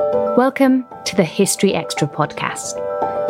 Welcome 0.00 0.86
to 1.04 1.14
the 1.14 1.24
History 1.24 1.74
Extra 1.74 2.08
podcast. 2.08 2.74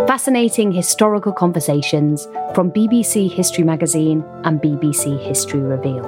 Fascinating 0.06 0.70
historical 0.70 1.32
conversations 1.32 2.28
from 2.54 2.70
BBC 2.70 3.28
History 3.28 3.64
Magazine 3.64 4.24
and 4.44 4.60
BBC 4.60 5.18
History 5.20 5.58
Revealed. 5.58 6.06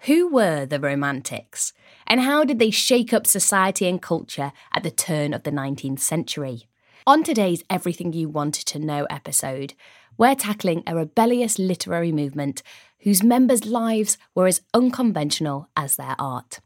Who 0.00 0.26
were 0.26 0.66
the 0.66 0.80
Romantics, 0.80 1.72
and 2.08 2.20
how 2.20 2.42
did 2.42 2.58
they 2.58 2.70
shake 2.70 3.12
up 3.12 3.28
society 3.28 3.86
and 3.86 4.02
culture 4.02 4.52
at 4.74 4.82
the 4.82 4.90
turn 4.90 5.32
of 5.32 5.44
the 5.44 5.52
19th 5.52 6.00
century? 6.00 6.68
On 7.04 7.24
today's 7.24 7.64
Everything 7.68 8.12
You 8.12 8.28
Wanted 8.28 8.64
to 8.66 8.78
Know 8.78 9.06
episode, 9.10 9.74
we're 10.16 10.34
tackling 10.34 10.82
a 10.86 10.96
rebellious 10.96 11.58
literary 11.58 12.12
movement 12.12 12.62
whose 13.00 13.22
members' 13.22 13.66
lives 13.66 14.16
were 14.34 14.46
as 14.46 14.62
unconventional 14.72 15.68
as 15.76 15.96
their 15.96 16.14
art. 16.18 16.60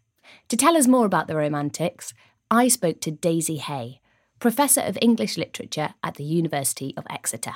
To 0.49 0.57
tell 0.57 0.77
us 0.77 0.87
more 0.87 1.07
about 1.07 1.27
the 1.27 1.37
Romantics, 1.37 2.15
I 2.51 2.69
spoke 2.69 3.01
to 3.01 3.11
Daisy 3.11 3.57
Hay, 3.57 4.01
Professor 4.39 4.83
of 4.83 4.99
English 5.03 5.37
Literature 5.37 5.95
at 6.05 6.15
the 6.15 6.25
University 6.25 6.95
of 6.97 7.07
Exeter, 7.11 7.55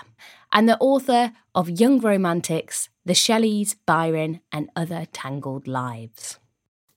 and 0.52 0.68
the 0.68 0.78
author 0.78 1.32
of 1.54 1.68
Young 1.68 2.00
Romantics, 2.00 2.88
The 3.04 3.14
Shelleys, 3.14 3.76
Byron, 3.86 4.40
and 4.50 4.70
Other 4.74 5.06
Tangled 5.12 5.68
Lives. 5.68 6.39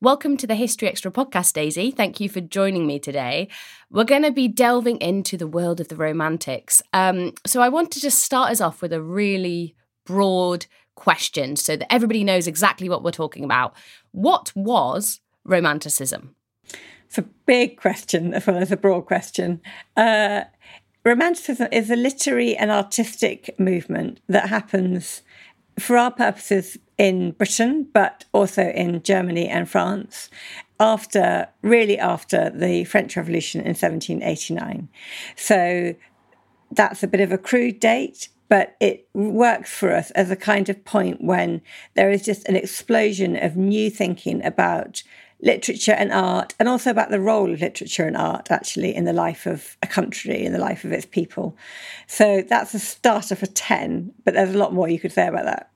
Welcome 0.04 0.36
to 0.36 0.48
the 0.48 0.56
History 0.56 0.90
Extra 0.90 1.10
podcast, 1.10 1.54
Daisy. 1.54 1.90
Thank 1.90 2.20
you 2.20 2.28
for 2.28 2.42
joining 2.42 2.86
me 2.86 3.00
today. 3.00 3.48
We're 3.90 4.04
going 4.04 4.24
to 4.24 4.34
be 4.34 4.50
delving 4.50 4.98
into 4.98 5.38
the 5.38 5.48
world 5.48 5.80
of 5.80 5.88
the 5.88 5.96
Romantics. 5.96 6.82
Um, 6.92 7.32
so, 7.46 7.62
I 7.62 7.70
want 7.70 7.90
to 7.92 8.02
just 8.02 8.22
start 8.22 8.52
us 8.52 8.60
off 8.60 8.82
with 8.82 8.92
a 8.92 9.02
really 9.02 9.76
broad 10.04 10.66
question 10.96 11.56
so 11.56 11.78
that 11.78 11.90
everybody 11.90 12.26
knows 12.26 12.48
exactly 12.48 12.90
what 12.90 13.02
we're 13.02 13.12
talking 13.12 13.46
about. 13.46 13.78
What 14.12 14.52
was 14.58 15.22
Romanticism? 15.46 16.36
It's 17.06 17.18
a 17.18 17.22
big 17.46 17.78
question 17.78 18.34
as 18.34 18.46
well 18.46 18.58
as 18.58 18.74
a 18.74 18.78
broad 18.78 19.06
question. 19.06 19.62
Uh, 19.96 20.42
Romanticism 21.06 21.70
is 21.72 21.90
a 21.90 21.96
literary 21.96 22.58
and 22.58 22.72
artistic 22.72 23.58
movement 23.58 24.20
that 24.28 24.50
happens 24.50 25.22
for 25.80 25.98
our 25.98 26.12
purposes 26.12 26.78
in 26.98 27.32
Britain, 27.32 27.88
but 27.94 28.26
also 28.32 28.64
in 28.64 29.02
Germany 29.04 29.48
and 29.48 29.70
France, 29.70 30.30
after 30.80 31.48
really 31.62 31.98
after 31.98 32.50
the 32.50 32.84
French 32.86 33.16
Revolution 33.18 33.62
in 33.62 33.70
1789. 33.70 34.90
So 35.36 35.96
that's 36.72 37.04
a 37.04 37.08
bit 37.08 37.22
of 37.22 37.32
a 37.32 37.38
crude 37.38 37.80
date, 37.80 38.30
but 38.50 38.76
it 38.80 39.08
works 39.14 39.72
for 39.72 39.94
us 39.94 40.12
as 40.12 40.30
a 40.30 40.36
kind 40.36 40.70
of 40.70 40.86
point 40.86 41.24
when 41.24 41.62
there 41.96 42.12
is 42.12 42.24
just 42.24 42.48
an 42.48 42.56
explosion 42.56 43.36
of 43.36 43.56
new 43.56 43.90
thinking 43.90 44.44
about 44.44 45.04
literature 45.44 45.92
and 45.92 46.12
art, 46.12 46.56
and 46.60 46.70
also 46.70 46.90
about 46.90 47.10
the 47.10 47.20
role 47.20 47.54
of 47.54 47.62
literature 47.62 48.06
and 48.08 48.18
art 48.18 48.50
actually 48.50 48.96
in 48.96 49.04
the 49.04 49.14
life 49.14 49.46
of 49.46 49.78
a 49.84 49.88
country, 49.88 50.44
in 50.44 50.54
the 50.54 50.60
life 50.60 50.84
of 50.86 50.92
its 50.92 51.06
people. 51.06 51.56
So 52.08 52.42
that's 52.42 52.74
a 52.74 52.80
starter 52.80 53.36
for 53.36 53.46
10, 53.46 54.14
but 54.24 54.34
there's 54.34 54.56
a 54.56 54.58
lot 54.58 54.74
more 54.74 54.88
you 54.88 55.00
could 55.00 55.12
say 55.12 55.28
about 55.28 55.46
that. 55.46 55.70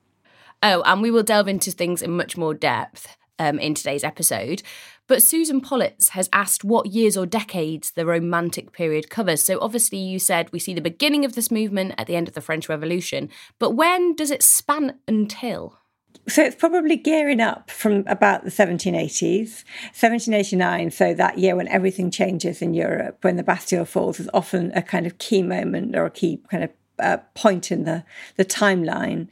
Oh, 0.62 0.82
and 0.82 1.02
we 1.02 1.10
will 1.10 1.22
delve 1.22 1.48
into 1.48 1.70
things 1.70 2.02
in 2.02 2.16
much 2.16 2.36
more 2.36 2.54
depth 2.54 3.16
um, 3.38 3.58
in 3.58 3.74
today's 3.74 4.02
episode. 4.02 4.62
But 5.06 5.22
Susan 5.22 5.60
Pollitz 5.60 6.10
has 6.10 6.28
asked 6.32 6.64
what 6.64 6.86
years 6.86 7.16
or 7.16 7.24
decades 7.24 7.92
the 7.92 8.04
Romantic 8.04 8.72
period 8.72 9.08
covers. 9.08 9.42
So 9.42 9.58
obviously, 9.60 9.98
you 9.98 10.18
said 10.18 10.52
we 10.52 10.58
see 10.58 10.74
the 10.74 10.80
beginning 10.80 11.24
of 11.24 11.34
this 11.34 11.50
movement 11.50 11.94
at 11.96 12.06
the 12.06 12.16
end 12.16 12.28
of 12.28 12.34
the 12.34 12.40
French 12.40 12.68
Revolution, 12.68 13.30
but 13.58 13.70
when 13.70 14.14
does 14.14 14.30
it 14.30 14.42
span 14.42 14.98
until? 15.06 15.78
So 16.28 16.42
it's 16.42 16.56
probably 16.56 16.96
gearing 16.96 17.40
up 17.40 17.70
from 17.70 18.04
about 18.06 18.44
the 18.44 18.50
1780s, 18.50 19.64
1789. 19.94 20.90
So 20.90 21.14
that 21.14 21.38
year 21.38 21.56
when 21.56 21.68
everything 21.68 22.10
changes 22.10 22.60
in 22.60 22.74
Europe, 22.74 23.18
when 23.22 23.36
the 23.36 23.42
Bastille 23.42 23.86
falls, 23.86 24.20
is 24.20 24.28
often 24.34 24.70
a 24.74 24.82
kind 24.82 25.06
of 25.06 25.18
key 25.18 25.42
moment 25.42 25.96
or 25.96 26.04
a 26.04 26.10
key 26.10 26.42
kind 26.50 26.64
of 26.64 26.70
uh, 26.98 27.18
point 27.34 27.72
in 27.72 27.84
the, 27.84 28.04
the 28.36 28.44
timeline. 28.44 29.28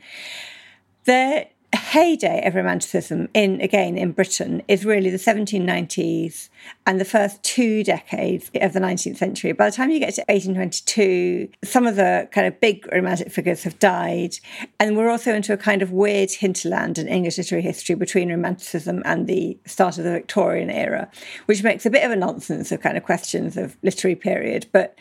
The 1.04 1.48
heyday 1.76 2.46
of 2.46 2.54
romanticism 2.54 3.28
in 3.34 3.60
again 3.60 3.96
in 3.96 4.12
Britain 4.12 4.62
is 4.68 4.84
really 4.84 5.10
the 5.10 5.16
1790s 5.16 6.48
and 6.86 7.00
the 7.00 7.04
first 7.04 7.42
two 7.42 7.84
decades 7.84 8.50
of 8.60 8.72
the 8.72 8.80
19th 8.80 9.16
century. 9.16 9.52
By 9.52 9.70
the 9.70 9.76
time 9.76 9.90
you 9.90 9.98
get 9.98 10.14
to 10.14 10.22
1822, 10.22 11.48
some 11.64 11.86
of 11.86 11.96
the 11.96 12.28
kind 12.32 12.46
of 12.46 12.60
big 12.60 12.86
romantic 12.92 13.30
figures 13.30 13.62
have 13.62 13.78
died, 13.78 14.36
and 14.80 14.96
we're 14.96 15.10
also 15.10 15.34
into 15.34 15.52
a 15.52 15.56
kind 15.56 15.82
of 15.82 15.92
weird 15.92 16.30
hinterland 16.30 16.98
in 16.98 17.08
English 17.08 17.38
literary 17.38 17.62
history 17.62 17.94
between 17.94 18.30
romanticism 18.30 19.02
and 19.04 19.26
the 19.26 19.58
start 19.66 19.98
of 19.98 20.04
the 20.04 20.10
Victorian 20.10 20.70
era, 20.70 21.10
which 21.46 21.62
makes 21.62 21.86
a 21.86 21.90
bit 21.90 22.04
of 22.04 22.10
a 22.10 22.16
nonsense 22.16 22.72
of 22.72 22.80
kind 22.80 22.96
of 22.96 23.04
questions 23.04 23.56
of 23.56 23.76
literary 23.82 24.16
period, 24.16 24.66
but 24.72 24.96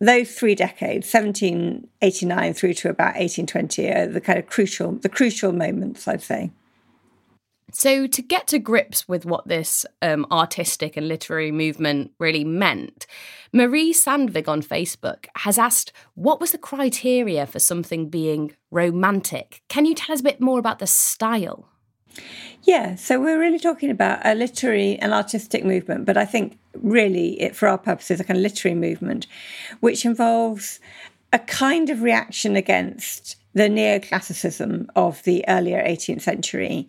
those 0.00 0.34
three 0.34 0.54
decades 0.54 1.12
1789 1.12 2.54
through 2.54 2.74
to 2.74 2.90
about 2.90 3.14
1820 3.16 3.88
are 3.90 4.06
the 4.06 4.20
kind 4.20 4.38
of 4.38 4.46
crucial 4.46 4.92
the 4.92 5.08
crucial 5.08 5.52
moments 5.52 6.06
i'd 6.08 6.22
say. 6.22 6.50
So 7.72 8.06
to 8.06 8.22
get 8.22 8.46
to 8.48 8.60
grips 8.60 9.08
with 9.08 9.26
what 9.26 9.48
this 9.48 9.84
um, 10.00 10.26
artistic 10.30 10.96
and 10.96 11.08
literary 11.08 11.50
movement 11.50 12.12
really 12.18 12.44
meant 12.44 13.06
marie 13.52 13.92
sandvig 13.92 14.48
on 14.48 14.62
facebook 14.62 15.26
has 15.36 15.58
asked 15.58 15.92
what 16.14 16.40
was 16.40 16.52
the 16.52 16.58
criteria 16.58 17.46
for 17.46 17.58
something 17.58 18.08
being 18.08 18.54
romantic? 18.70 19.62
Can 19.68 19.86
you 19.86 19.94
tell 19.94 20.12
us 20.12 20.20
a 20.20 20.24
bit 20.24 20.40
more 20.40 20.58
about 20.58 20.78
the 20.78 20.86
style 20.86 21.68
yeah, 22.64 22.94
so 22.94 23.20
we're 23.20 23.38
really 23.38 23.58
talking 23.58 23.90
about 23.90 24.24
a 24.24 24.34
literary 24.34 24.98
and 24.98 25.12
artistic 25.12 25.64
movement, 25.64 26.06
but 26.06 26.16
I 26.16 26.24
think 26.24 26.58
really 26.74 27.40
it, 27.40 27.54
for 27.54 27.68
our 27.68 27.78
purposes, 27.78 28.20
a 28.20 28.24
kind 28.24 28.38
of 28.38 28.42
literary 28.42 28.74
movement, 28.74 29.26
which 29.80 30.04
involves 30.04 30.80
a 31.32 31.38
kind 31.38 31.90
of 31.90 32.02
reaction 32.02 32.56
against 32.56 33.36
the 33.52 33.68
neoclassicism 33.68 34.86
of 34.96 35.22
the 35.24 35.44
earlier 35.46 35.82
18th 35.82 36.22
century, 36.22 36.88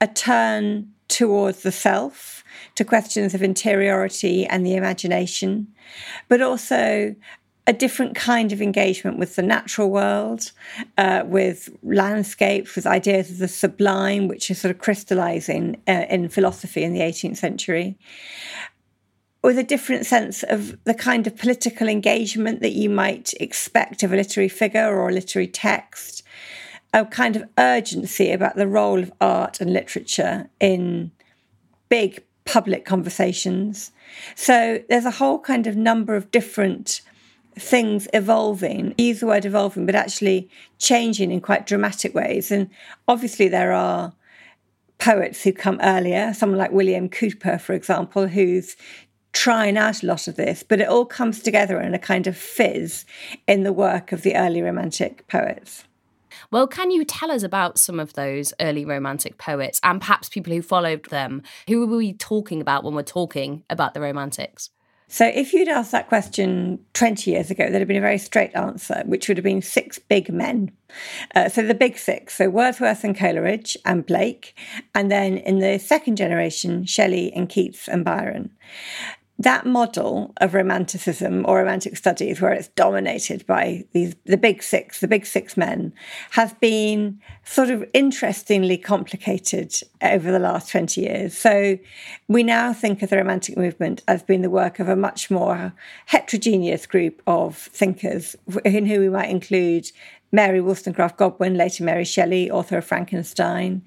a 0.00 0.06
turn 0.06 0.92
towards 1.08 1.62
the 1.62 1.72
self, 1.72 2.44
to 2.74 2.84
questions 2.84 3.34
of 3.34 3.42
interiority 3.42 4.46
and 4.46 4.64
the 4.64 4.76
imagination, 4.76 5.66
but 6.28 6.40
also 6.40 7.14
a 7.66 7.72
different 7.72 8.14
kind 8.14 8.52
of 8.52 8.62
engagement 8.62 9.18
with 9.18 9.34
the 9.36 9.42
natural 9.42 9.90
world, 9.90 10.52
uh, 10.98 11.24
with 11.26 11.68
landscapes, 11.82 12.76
with 12.76 12.86
ideas 12.86 13.30
of 13.30 13.38
the 13.38 13.48
sublime, 13.48 14.28
which 14.28 14.50
is 14.50 14.60
sort 14.60 14.70
of 14.70 14.78
crystallizing 14.80 15.80
uh, 15.88 16.04
in 16.08 16.28
philosophy 16.28 16.84
in 16.84 16.92
the 16.92 17.00
18th 17.00 17.36
century, 17.36 17.98
with 19.42 19.58
a 19.58 19.64
different 19.64 20.06
sense 20.06 20.42
of 20.44 20.82
the 20.84 20.94
kind 20.94 21.26
of 21.26 21.36
political 21.36 21.88
engagement 21.88 22.60
that 22.60 22.72
you 22.72 22.88
might 22.88 23.34
expect 23.40 24.02
of 24.02 24.12
a 24.12 24.16
literary 24.16 24.48
figure 24.48 24.88
or 24.88 25.08
a 25.08 25.12
literary 25.12 25.48
text, 25.48 26.22
a 26.94 27.04
kind 27.04 27.34
of 27.36 27.48
urgency 27.58 28.30
about 28.30 28.54
the 28.56 28.68
role 28.68 29.00
of 29.00 29.12
art 29.20 29.60
and 29.60 29.72
literature 29.72 30.48
in 30.60 31.10
big 31.88 32.22
public 32.44 32.84
conversations. 32.84 33.90
So 34.36 34.82
there's 34.88 35.04
a 35.04 35.10
whole 35.10 35.40
kind 35.40 35.66
of 35.66 35.76
number 35.76 36.14
of 36.14 36.30
different 36.30 37.02
things 37.58 38.06
evolving. 38.12 38.94
use 38.98 39.20
the 39.20 39.26
word 39.26 39.44
evolving, 39.44 39.86
but 39.86 39.94
actually 39.94 40.50
changing 40.78 41.30
in 41.30 41.40
quite 41.40 41.66
dramatic 41.66 42.14
ways. 42.14 42.50
And 42.50 42.70
obviously, 43.08 43.48
there 43.48 43.72
are 43.72 44.12
poets 44.98 45.42
who 45.42 45.52
come 45.52 45.78
earlier, 45.82 46.32
someone 46.34 46.58
like 46.58 46.72
William 46.72 47.08
Cowper, 47.08 47.58
for 47.58 47.72
example, 47.72 48.28
who's 48.28 48.76
trying 49.32 49.76
out 49.76 50.02
a 50.02 50.06
lot 50.06 50.28
of 50.28 50.36
this, 50.36 50.62
but 50.62 50.80
it 50.80 50.88
all 50.88 51.04
comes 51.04 51.42
together 51.42 51.78
in 51.80 51.94
a 51.94 51.98
kind 51.98 52.26
of 52.26 52.36
fizz 52.36 53.04
in 53.46 53.64
the 53.64 53.72
work 53.72 54.10
of 54.12 54.22
the 54.22 54.34
early 54.34 54.62
Romantic 54.62 55.26
poets. 55.28 55.84
Well, 56.50 56.66
can 56.66 56.90
you 56.90 57.04
tell 57.04 57.30
us 57.30 57.42
about 57.42 57.78
some 57.78 58.00
of 58.00 58.14
those 58.14 58.54
early 58.60 58.84
Romantic 58.84 59.36
poets 59.36 59.80
and 59.82 60.00
perhaps 60.00 60.28
people 60.28 60.52
who 60.52 60.62
followed 60.62 61.04
them? 61.06 61.42
Who 61.68 61.86
were 61.86 61.96
we 61.96 62.12
talking 62.14 62.60
about 62.60 62.84
when 62.84 62.94
we're 62.94 63.02
talking 63.02 63.64
about 63.68 63.94
the 63.94 64.00
Romantics? 64.00 64.70
So, 65.08 65.24
if 65.24 65.52
you'd 65.52 65.68
asked 65.68 65.92
that 65.92 66.08
question 66.08 66.80
20 66.94 67.30
years 67.30 67.50
ago, 67.50 67.64
there'd 67.64 67.80
have 67.80 67.86
been 67.86 67.96
a 67.96 68.00
very 68.00 68.18
straight 68.18 68.54
answer, 68.56 69.02
which 69.06 69.28
would 69.28 69.36
have 69.36 69.44
been 69.44 69.62
six 69.62 70.00
big 70.00 70.32
men. 70.32 70.72
Uh, 71.34 71.48
so, 71.48 71.62
the 71.62 71.74
big 71.74 71.96
six 71.96 72.36
so 72.36 72.50
Wordsworth 72.50 73.04
and 73.04 73.16
Coleridge 73.16 73.76
and 73.84 74.04
Blake, 74.04 74.58
and 74.94 75.10
then 75.10 75.36
in 75.38 75.60
the 75.60 75.78
second 75.78 76.16
generation, 76.16 76.84
Shelley 76.84 77.32
and 77.32 77.48
Keats 77.48 77.86
and 77.86 78.04
Byron 78.04 78.50
that 79.38 79.66
model 79.66 80.32
of 80.38 80.54
romanticism 80.54 81.44
or 81.46 81.58
romantic 81.58 81.96
studies 81.96 82.40
where 82.40 82.52
it's 82.52 82.68
dominated 82.68 83.46
by 83.46 83.84
these 83.92 84.14
the 84.24 84.38
big 84.38 84.62
six 84.62 85.00
the 85.00 85.08
big 85.08 85.26
six 85.26 85.56
men 85.56 85.92
has 86.30 86.54
been 86.54 87.20
sort 87.44 87.68
of 87.68 87.84
interestingly 87.92 88.78
complicated 88.78 89.74
over 90.02 90.32
the 90.32 90.38
last 90.38 90.70
20 90.70 91.00
years. 91.00 91.36
So 91.36 91.78
we 92.28 92.42
now 92.42 92.72
think 92.72 93.02
of 93.02 93.10
the 93.10 93.16
romantic 93.18 93.56
movement 93.56 94.02
as 94.08 94.22
being 94.22 94.42
the 94.42 94.50
work 94.50 94.78
of 94.78 94.88
a 94.88 94.96
much 94.96 95.30
more 95.30 95.74
heterogeneous 96.06 96.86
group 96.86 97.22
of 97.26 97.56
thinkers 97.56 98.36
in 98.64 98.86
who 98.86 99.00
we 99.00 99.10
might 99.10 99.30
include 99.30 99.90
Mary 100.32 100.60
Wollstonecraft 100.60 101.16
Godwin, 101.16 101.56
later 101.56 101.84
Mary 101.84 102.04
Shelley, 102.04 102.50
author 102.50 102.78
of 102.78 102.84
Frankenstein. 102.84 103.82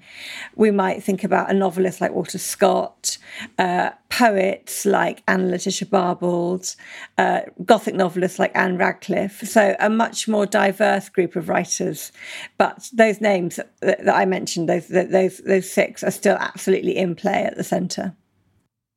We 0.56 0.70
might 0.70 1.02
think 1.02 1.22
about 1.22 1.50
a 1.50 1.54
novelist 1.54 2.00
like 2.00 2.12
Walter 2.12 2.38
Scott, 2.38 3.18
uh, 3.58 3.90
poets 4.08 4.84
like 4.86 5.22
Anne 5.28 5.50
Letitia 5.50 5.88
Barbauld, 5.88 6.74
uh, 7.18 7.42
Gothic 7.64 7.94
novelists 7.94 8.38
like 8.38 8.56
Ann 8.56 8.78
Radcliffe. 8.78 9.46
So 9.46 9.76
a 9.78 9.90
much 9.90 10.26
more 10.28 10.46
diverse 10.46 11.08
group 11.08 11.36
of 11.36 11.48
writers. 11.48 12.10
But 12.58 12.88
those 12.92 13.20
names 13.20 13.56
that, 13.80 14.04
that 14.04 14.16
I 14.16 14.24
mentioned, 14.24 14.68
those, 14.68 14.88
those, 14.88 15.38
those 15.38 15.70
six, 15.70 16.02
are 16.02 16.10
still 16.10 16.36
absolutely 16.38 16.96
in 16.96 17.14
play 17.14 17.44
at 17.44 17.56
the 17.56 17.64
centre. 17.64 18.14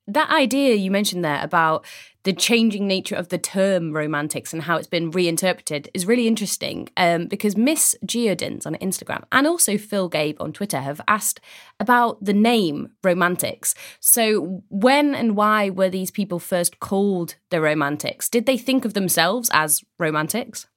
That 0.07 0.30
idea 0.30 0.75
you 0.75 0.92
mentioned 0.92 1.24
there 1.24 1.42
about 1.42 1.86
the 2.23 2.33
changing 2.33 2.87
nature 2.87 3.15
of 3.15 3.29
the 3.29 3.37
term 3.37 3.93
romantics 3.93 4.53
and 4.53 4.63
how 4.63 4.77
it's 4.77 4.87
been 4.87 5.11
reinterpreted 5.11 5.89
is 5.93 6.05
really 6.05 6.27
interesting 6.27 6.89
um, 6.97 7.27
because 7.27 7.57
Miss 7.57 7.95
Geodins 8.05 8.65
on 8.65 8.75
Instagram 8.75 9.23
and 9.31 9.45
also 9.45 9.77
Phil 9.77 10.09
Gabe 10.09 10.37
on 10.39 10.53
Twitter 10.53 10.79
have 10.79 11.01
asked 11.07 11.39
about 11.79 12.23
the 12.23 12.33
name 12.33 12.91
romantics. 13.03 13.75
So, 13.99 14.63
when 14.69 15.13
and 15.13 15.35
why 15.35 15.69
were 15.69 15.89
these 15.89 16.11
people 16.11 16.39
first 16.39 16.79
called 16.79 17.35
the 17.49 17.61
romantics? 17.61 18.29
Did 18.29 18.45
they 18.45 18.57
think 18.57 18.85
of 18.85 18.93
themselves 18.93 19.49
as 19.53 19.83
romantics? 19.99 20.67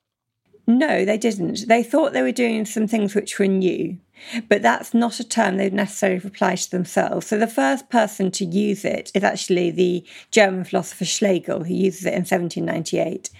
No, 0.66 1.04
they 1.04 1.16
didn't. 1.16 1.68
They 1.68 1.82
thought 1.82 2.12
they 2.12 2.22
were 2.22 2.32
doing 2.32 2.64
some 2.64 2.88
things 2.88 3.14
which 3.14 3.38
were 3.38 3.46
new, 3.46 3.98
but 4.48 4.62
that's 4.62 4.92
not 4.92 5.20
a 5.20 5.24
term 5.24 5.56
they'd 5.56 5.72
necessarily 5.72 6.20
apply 6.24 6.56
to 6.56 6.70
themselves. 6.70 7.28
So 7.28 7.38
the 7.38 7.46
first 7.46 7.88
person 7.88 8.32
to 8.32 8.44
use 8.44 8.84
it 8.84 9.12
is 9.14 9.22
actually 9.22 9.70
the 9.70 10.04
German 10.32 10.64
philosopher 10.64 11.04
Schlegel, 11.04 11.64
who 11.64 11.74
uses 11.74 12.04
it 12.04 12.14
in 12.14 12.24
1798. 12.24 13.30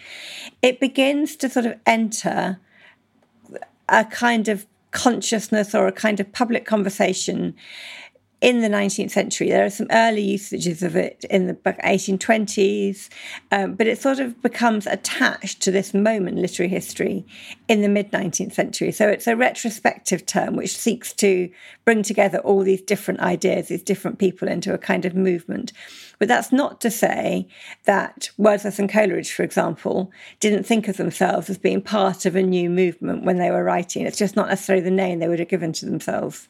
It 0.62 0.78
begins 0.78 1.34
to 1.36 1.48
sort 1.48 1.66
of 1.66 1.80
enter 1.84 2.60
a 3.88 4.04
kind 4.04 4.46
of 4.46 4.66
consciousness 4.92 5.74
or 5.74 5.88
a 5.88 5.92
kind 5.92 6.20
of 6.20 6.32
public 6.32 6.64
conversation 6.64 7.54
in 8.42 8.60
the 8.60 8.68
19th 8.68 9.10
century. 9.10 9.48
There 9.48 9.64
are 9.64 9.70
some 9.70 9.86
early 9.90 10.20
usages 10.20 10.82
of 10.82 10.94
it 10.94 11.24
in 11.30 11.46
the 11.46 11.54
1820s, 11.54 13.08
um, 13.50 13.74
but 13.74 13.86
it 13.86 13.98
sort 13.98 14.18
of 14.18 14.40
becomes 14.42 14.86
attached 14.86 15.62
to 15.62 15.70
this 15.70 15.94
moment 15.94 16.36
literary 16.36 16.68
history 16.68 17.24
in 17.66 17.80
the 17.80 17.88
mid 17.88 18.12
19th 18.12 18.52
century. 18.52 18.92
So 18.92 19.08
it's 19.08 19.26
a 19.26 19.36
retrospective 19.36 20.26
term 20.26 20.54
which 20.54 20.76
seeks 20.76 21.14
to 21.14 21.50
bring 21.86 22.02
together 22.02 22.38
all 22.38 22.62
these 22.62 22.82
different 22.82 23.20
ideas, 23.20 23.68
these 23.68 23.82
different 23.82 24.18
people 24.18 24.48
into 24.48 24.74
a 24.74 24.78
kind 24.78 25.06
of 25.06 25.14
movement. 25.14 25.72
But 26.18 26.28
that's 26.28 26.52
not 26.52 26.80
to 26.82 26.90
say 26.90 27.48
that 27.84 28.30
Wordsworth 28.36 28.78
and 28.78 28.90
Coleridge, 28.90 29.32
for 29.32 29.44
example, 29.44 30.12
didn't 30.40 30.64
think 30.64 30.88
of 30.88 30.98
themselves 30.98 31.48
as 31.48 31.58
being 31.58 31.80
part 31.80 32.26
of 32.26 32.36
a 32.36 32.42
new 32.42 32.68
movement 32.68 33.24
when 33.24 33.38
they 33.38 33.50
were 33.50 33.64
writing. 33.64 34.04
It's 34.04 34.18
just 34.18 34.36
not 34.36 34.48
necessarily 34.48 34.84
the 34.84 34.90
name 34.90 35.18
they 35.18 35.28
would 35.28 35.38
have 35.38 35.48
given 35.48 35.72
to 35.74 35.86
themselves. 35.86 36.48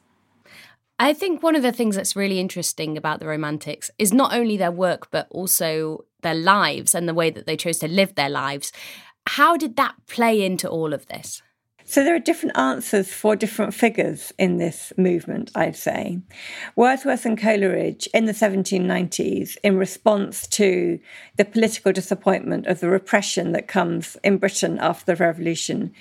I 0.98 1.12
think 1.12 1.43
one 1.43 1.54
of 1.54 1.62
the 1.62 1.72
things 1.72 1.94
that's 1.94 2.16
really 2.16 2.40
interesting 2.40 2.96
about 2.96 3.20
the 3.20 3.26
Romantics 3.26 3.90
is 3.98 4.14
not 4.14 4.32
only 4.32 4.56
their 4.56 4.70
work, 4.70 5.10
but 5.10 5.26
also 5.31 6.06
their 6.22 6.34
lives 6.34 6.94
and 6.94 7.06
the 7.06 7.14
way 7.14 7.28
that 7.28 7.46
they 7.46 7.56
chose 7.56 7.78
to 7.81 7.88
live 7.88 8.14
their 8.14 8.31
lives. 8.31 8.72
How 9.26 9.58
did 9.58 9.76
that 9.76 9.94
play 10.06 10.43
into 10.43 10.69
all 10.69 10.94
of 10.94 11.06
this? 11.08 11.43
So 11.84 12.02
there 12.02 12.16
are 12.16 12.19
different 12.20 12.58
answers 12.58 13.12
for 13.12 13.37
different 13.37 13.75
figures 13.75 14.32
in 14.38 14.56
this 14.56 14.93
movement, 14.96 15.52
I'd 15.54 15.76
say. 15.76 16.19
Wordsworth 16.75 17.26
and 17.26 17.38
Coleridge 17.38 18.08
in 18.12 18.25
the 18.25 18.32
1790s, 18.32 19.56
in 19.62 19.76
response 19.76 20.49
to 20.49 20.99
the 21.37 21.44
political 21.44 21.92
disappointment 21.92 22.66
of 22.66 22.81
the 22.81 22.88
repression 22.88 23.52
that 23.52 23.69
comes 23.69 24.16
in 24.25 24.38
Britain 24.38 24.78
after 24.81 25.04
the 25.04 25.22
revolution, 25.22 25.92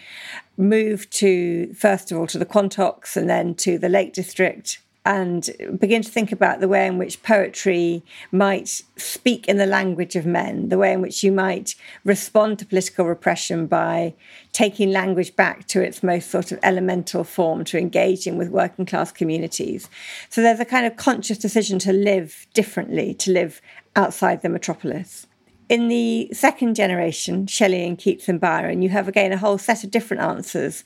moved 0.57 1.11
to, 1.17 1.71
first 1.73 2.11
of 2.11 2.17
all, 2.17 2.27
to 2.27 2.39
the 2.39 2.47
Quantocks 2.47 3.15
and 3.15 3.29
then 3.29 3.53
to 3.55 3.77
the 3.77 3.89
Lake 3.89 4.13
District 4.13 4.79
and 5.05 5.51
begin 5.79 6.01
to 6.01 6.09
think 6.09 6.31
about 6.31 6.59
the 6.59 6.67
way 6.67 6.87
in 6.87 6.97
which 6.97 7.21
poetry 7.21 8.03
might 8.31 8.81
speak 8.97 9.47
in 9.47 9.57
the 9.57 9.67
language 9.67 10.15
of 10.15 10.25
men, 10.25 10.69
the 10.69 10.79
way 10.79 10.93
in 10.93 11.01
which 11.01 11.23
you 11.23 11.31
might 11.31 11.75
respond 12.03 12.57
to 12.57 12.65
political 12.65 13.05
repression 13.05 13.67
by 13.67 14.15
taking 14.51 14.91
language 14.91 15.35
back 15.35 15.67
to 15.67 15.81
its 15.81 16.01
most 16.01 16.31
sort 16.31 16.51
of 16.51 16.59
elemental 16.63 17.23
form, 17.23 17.63
to 17.63 17.77
engaging 17.77 18.35
with 18.37 18.49
working 18.49 18.85
class 18.85 19.11
communities. 19.11 19.89
So 20.29 20.41
there's 20.41 20.59
a 20.59 20.65
kind 20.65 20.87
of 20.87 20.95
conscious 20.95 21.37
decision 21.37 21.77
to 21.79 21.93
live 21.93 22.47
differently, 22.55 23.13
to 23.15 23.31
live 23.31 23.61
outside 23.95 24.41
the 24.41 24.49
metropolis. 24.49 25.27
In 25.69 25.87
the 25.87 26.29
second 26.31 26.75
generation, 26.75 27.47
Shelley 27.47 27.85
and 27.85 27.97
Keats 27.97 28.29
and 28.29 28.39
Byron, 28.39 28.81
you 28.81 28.89
have 28.89 29.07
again 29.07 29.31
a 29.31 29.37
whole 29.37 29.57
set 29.57 29.83
of 29.83 29.91
different 29.91 30.21
answers 30.21 30.83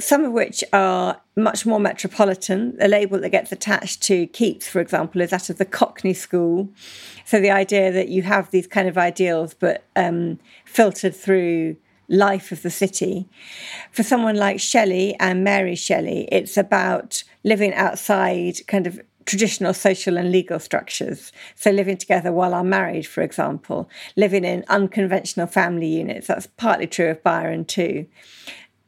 some 0.00 0.24
of 0.24 0.32
which 0.32 0.62
are 0.72 1.20
much 1.36 1.66
more 1.66 1.80
metropolitan. 1.80 2.76
The 2.76 2.88
label 2.88 3.18
that 3.20 3.30
gets 3.30 3.50
attached 3.50 4.02
to 4.04 4.26
Keats, 4.28 4.68
for 4.68 4.80
example, 4.80 5.20
is 5.20 5.30
that 5.30 5.50
of 5.50 5.58
the 5.58 5.64
Cockney 5.64 6.14
School. 6.14 6.68
So 7.24 7.40
the 7.40 7.50
idea 7.50 7.90
that 7.90 8.08
you 8.08 8.22
have 8.22 8.50
these 8.50 8.66
kind 8.66 8.88
of 8.88 8.96
ideals, 8.96 9.54
but 9.54 9.84
um, 9.96 10.38
filtered 10.64 11.16
through 11.16 11.76
life 12.08 12.52
of 12.52 12.62
the 12.62 12.70
city. 12.70 13.28
For 13.92 14.02
someone 14.02 14.36
like 14.36 14.60
Shelley 14.60 15.16
and 15.20 15.44
Mary 15.44 15.74
Shelley, 15.74 16.28
it's 16.30 16.56
about 16.56 17.22
living 17.44 17.74
outside 17.74 18.66
kind 18.66 18.86
of 18.86 19.00
traditional 19.26 19.74
social 19.74 20.16
and 20.16 20.32
legal 20.32 20.58
structures. 20.58 21.32
So, 21.54 21.70
living 21.70 21.98
together 21.98 22.32
while 22.32 22.54
unmarried, 22.54 23.06
for 23.06 23.22
example, 23.22 23.90
living 24.16 24.44
in 24.44 24.64
unconventional 24.68 25.46
family 25.46 25.88
units. 25.88 26.28
That's 26.28 26.46
partly 26.46 26.86
true 26.86 27.10
of 27.10 27.22
Byron, 27.22 27.66
too. 27.66 28.06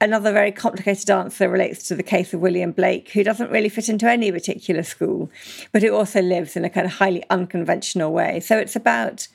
Another 0.02 0.33
very 0.33 0.50
complicated 0.50 1.11
answer 1.11 1.49
relates 1.49 1.87
to 1.88 1.95
the 1.95 2.02
case 2.02 2.33
of 2.33 2.40
William 2.40 2.73
Blake, 2.73 3.11
who 3.11 3.23
doesn't 3.23 3.50
really 3.50 3.69
fit 3.69 3.88
into 3.88 4.09
any 4.09 4.33
particular 4.33 4.83
school, 4.83 5.30
but 5.73 5.83
who 5.83 5.95
also 5.95 6.23
lives 6.23 6.57
in 6.57 6.64
a 6.64 6.71
kind 6.71 6.87
of 6.87 6.95
highly 6.95 7.23
unconventional 7.28 8.11
way. 8.12 8.40
So 8.40 8.57
it's 8.57 8.76
about 8.76 9.28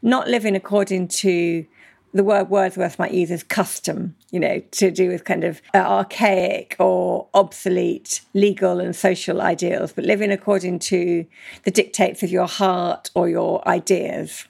not 0.00 0.28
living 0.28 0.54
according 0.54 1.08
to 1.08 1.66
the 2.14 2.22
word 2.22 2.50
Wordsworth 2.50 2.98
might 2.98 3.12
use 3.12 3.30
as 3.30 3.42
custom, 3.42 4.14
you 4.30 4.38
know, 4.38 4.60
to 4.72 4.90
do 4.90 5.08
with 5.08 5.24
kind 5.24 5.44
of 5.44 5.62
uh, 5.74 5.78
archaic 5.78 6.76
or 6.78 7.26
obsolete 7.34 8.20
legal 8.34 8.80
and 8.80 8.94
social 8.94 9.40
ideals, 9.40 9.92
but 9.92 10.04
living 10.04 10.30
according 10.30 10.78
to 10.80 11.26
the 11.64 11.70
dictates 11.70 12.22
of 12.22 12.30
your 12.30 12.46
heart 12.46 13.10
or 13.14 13.28
your 13.28 13.66
ideas. 13.66 14.46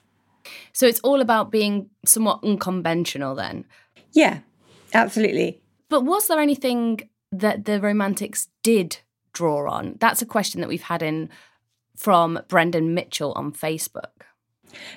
So 0.73 0.87
it's 0.87 1.01
all 1.01 1.21
about 1.21 1.51
being 1.53 1.89
somewhat 2.05 2.41
unconventional 2.43 3.35
then? 3.35 3.65
Yeah, 4.13 4.41
absolutely. 4.93 5.62
But 5.93 6.07
was 6.07 6.27
there 6.27 6.41
anything 6.41 7.11
that 7.33 7.67
the 7.67 7.79
Romantics 7.79 8.49
did 8.63 9.01
draw 9.35 9.71
on? 9.71 9.97
That's 10.01 10.23
a 10.23 10.27
question 10.27 10.63
that 10.63 10.69
we've 10.69 10.81
had 10.81 11.03
in 11.03 11.29
from 11.99 12.41
Brendan 12.49 12.95
Mitchell 12.95 13.35
on 13.35 13.53
Facebook. 13.53 14.25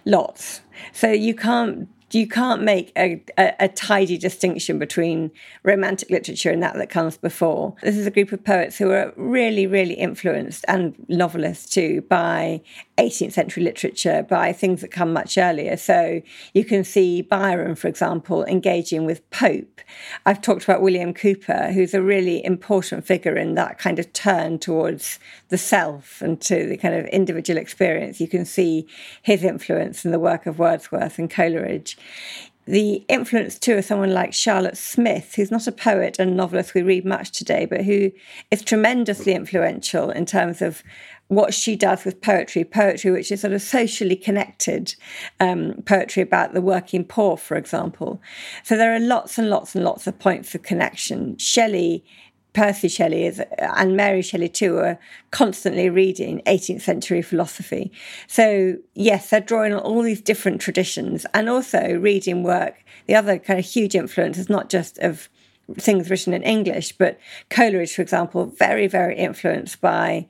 Lots. 0.06 0.62
So 0.94 1.12
you 1.12 1.36
can't 1.36 1.90
you 2.15 2.27
can't 2.27 2.62
make 2.62 2.93
a, 2.98 3.22
a, 3.38 3.53
a, 3.60 3.67
tidy 3.67 4.17
distinction 4.17 4.79
between 4.79 5.31
romantic 5.63 6.10
literature 6.10 6.50
and 6.50 6.63
that 6.63 6.75
that 6.75 6.89
comes 6.89 7.17
before. 7.17 7.75
This 7.84 7.98
is 7.98 8.07
a 8.07 8.12
group 8.12 8.31
of 8.31 8.43
poets 8.43 8.77
who 8.77 8.91
are 8.91 9.13
really, 9.17 9.67
really 9.67 9.95
influenced, 9.95 10.63
and 10.69 10.95
novelists 11.10 11.69
too, 11.69 12.01
by 12.03 12.62
18th 12.98 13.34
century 13.34 13.63
literature, 13.63 14.24
by 14.24 14.53
things 14.53 14.79
that 14.79 14.91
come 14.91 15.12
much 15.12 15.38
earlier. 15.38 15.75
So 15.75 16.22
you 16.53 16.63
can 16.63 16.86
see 16.86 17.22
Byron, 17.22 17.75
for 17.75 17.89
example, 17.89 18.45
engaging 18.45 19.05
with 19.05 19.29
Pope. 19.29 19.81
I've 20.25 20.41
talked 20.41 20.63
about 20.63 20.81
William 20.81 21.13
Cowper, 21.13 21.74
who's 21.74 21.93
a 21.93 22.01
really 22.01 22.43
important 22.45 23.05
figure 23.05 23.36
in 23.36 23.55
that 23.55 23.77
kind 23.77 24.00
of 24.00 24.13
turn 24.13 24.60
towards 24.60 25.19
the 25.50 25.57
self 25.57 26.22
and 26.22 26.39
to 26.41 26.65
the 26.65 26.77
kind 26.77 26.95
of 26.95 27.05
individual 27.07 27.57
experience. 27.57 28.22
You 28.22 28.29
can 28.29 28.45
see 28.45 28.88
his 29.22 29.43
influence 29.43 30.05
in 30.05 30.12
the 30.12 30.19
work 30.19 30.45
of 30.45 30.60
Wordsworth 30.60 31.19
and 31.19 31.29
Coleridge. 31.29 31.98
The 32.65 33.05
influence 33.07 33.59
too 33.59 33.75
of 33.75 33.85
someone 33.85 34.13
like 34.13 34.33
Charlotte 34.33 34.77
Smith, 34.77 35.35
who's 35.35 35.51
not 35.51 35.67
a 35.67 35.71
poet 35.71 36.17
and 36.17 36.35
novelist 36.35 36.74
we 36.74 36.81
read 36.81 37.05
much 37.05 37.31
today, 37.31 37.65
but 37.65 37.83
who 37.83 38.12
is 38.50 38.63
tremendously 38.63 39.33
influential 39.33 40.09
in 40.09 40.25
terms 40.25 40.62
of 40.62 40.83
what 41.27 41.53
she 41.53 41.75
does 41.75 42.05
with 42.05 42.21
poetry, 42.21 42.63
poetry 42.63 43.12
which 43.12 43.31
is 43.31 43.41
sort 43.41 43.53
of 43.53 43.62
socially 43.62 44.15
connected, 44.15 44.95
um, 45.39 45.74
poetry 45.85 46.21
about 46.21 46.53
the 46.53 46.62
working 46.62 47.03
poor, 47.03 47.38
for 47.38 47.55
example. 47.55 48.21
So 48.63 48.77
there 48.77 48.95
are 48.95 49.00
lots 49.00 49.38
and 49.38 49.50
lots 49.50 49.75
and 49.75 49.83
lots 49.83 50.07
of 50.07 50.17
points 50.17 50.53
of 50.55 50.63
connection. 50.63 51.38
Shelley 51.38 52.03
Percy 52.55 52.88
Shelley 52.88 53.25
is, 53.25 53.41
uh, 53.41 53.45
and 53.59 53.97
Mary 53.97 54.21
Shelley 54.21 54.47
too 54.47 54.77
are 54.77 54.97
constantly 55.31 55.89
reading 55.89 56.41
18th 56.47 56.81
century 56.81 57.21
philosophy. 57.21 57.91
So, 58.27 58.77
yes, 58.93 59.29
they're 59.29 59.41
drawing 59.41 59.74
on 59.74 59.79
all 59.81 60.01
these 60.01 60.21
different 60.21 60.62
traditions 60.62 61.25
and 61.33 61.50
also 61.50 61.97
reading 62.00 62.43
work. 62.43 62.83
The 63.07 63.15
other 63.15 63.38
kind 63.38 63.59
of 63.59 63.65
huge 63.65 63.93
influence 63.93 64.38
is 64.38 64.50
not 64.50 64.69
just 64.69 64.97
of 65.00 65.29
things 65.79 66.10
written 66.10 66.34
in 66.34 66.43
English, 66.43 66.91
but 66.93 67.19
Coleridge, 67.50 67.95
for 67.95 68.01
example, 68.01 68.45
very, 68.45 68.88
very 68.88 69.17
influenced 69.17 69.81
by 69.81 70.27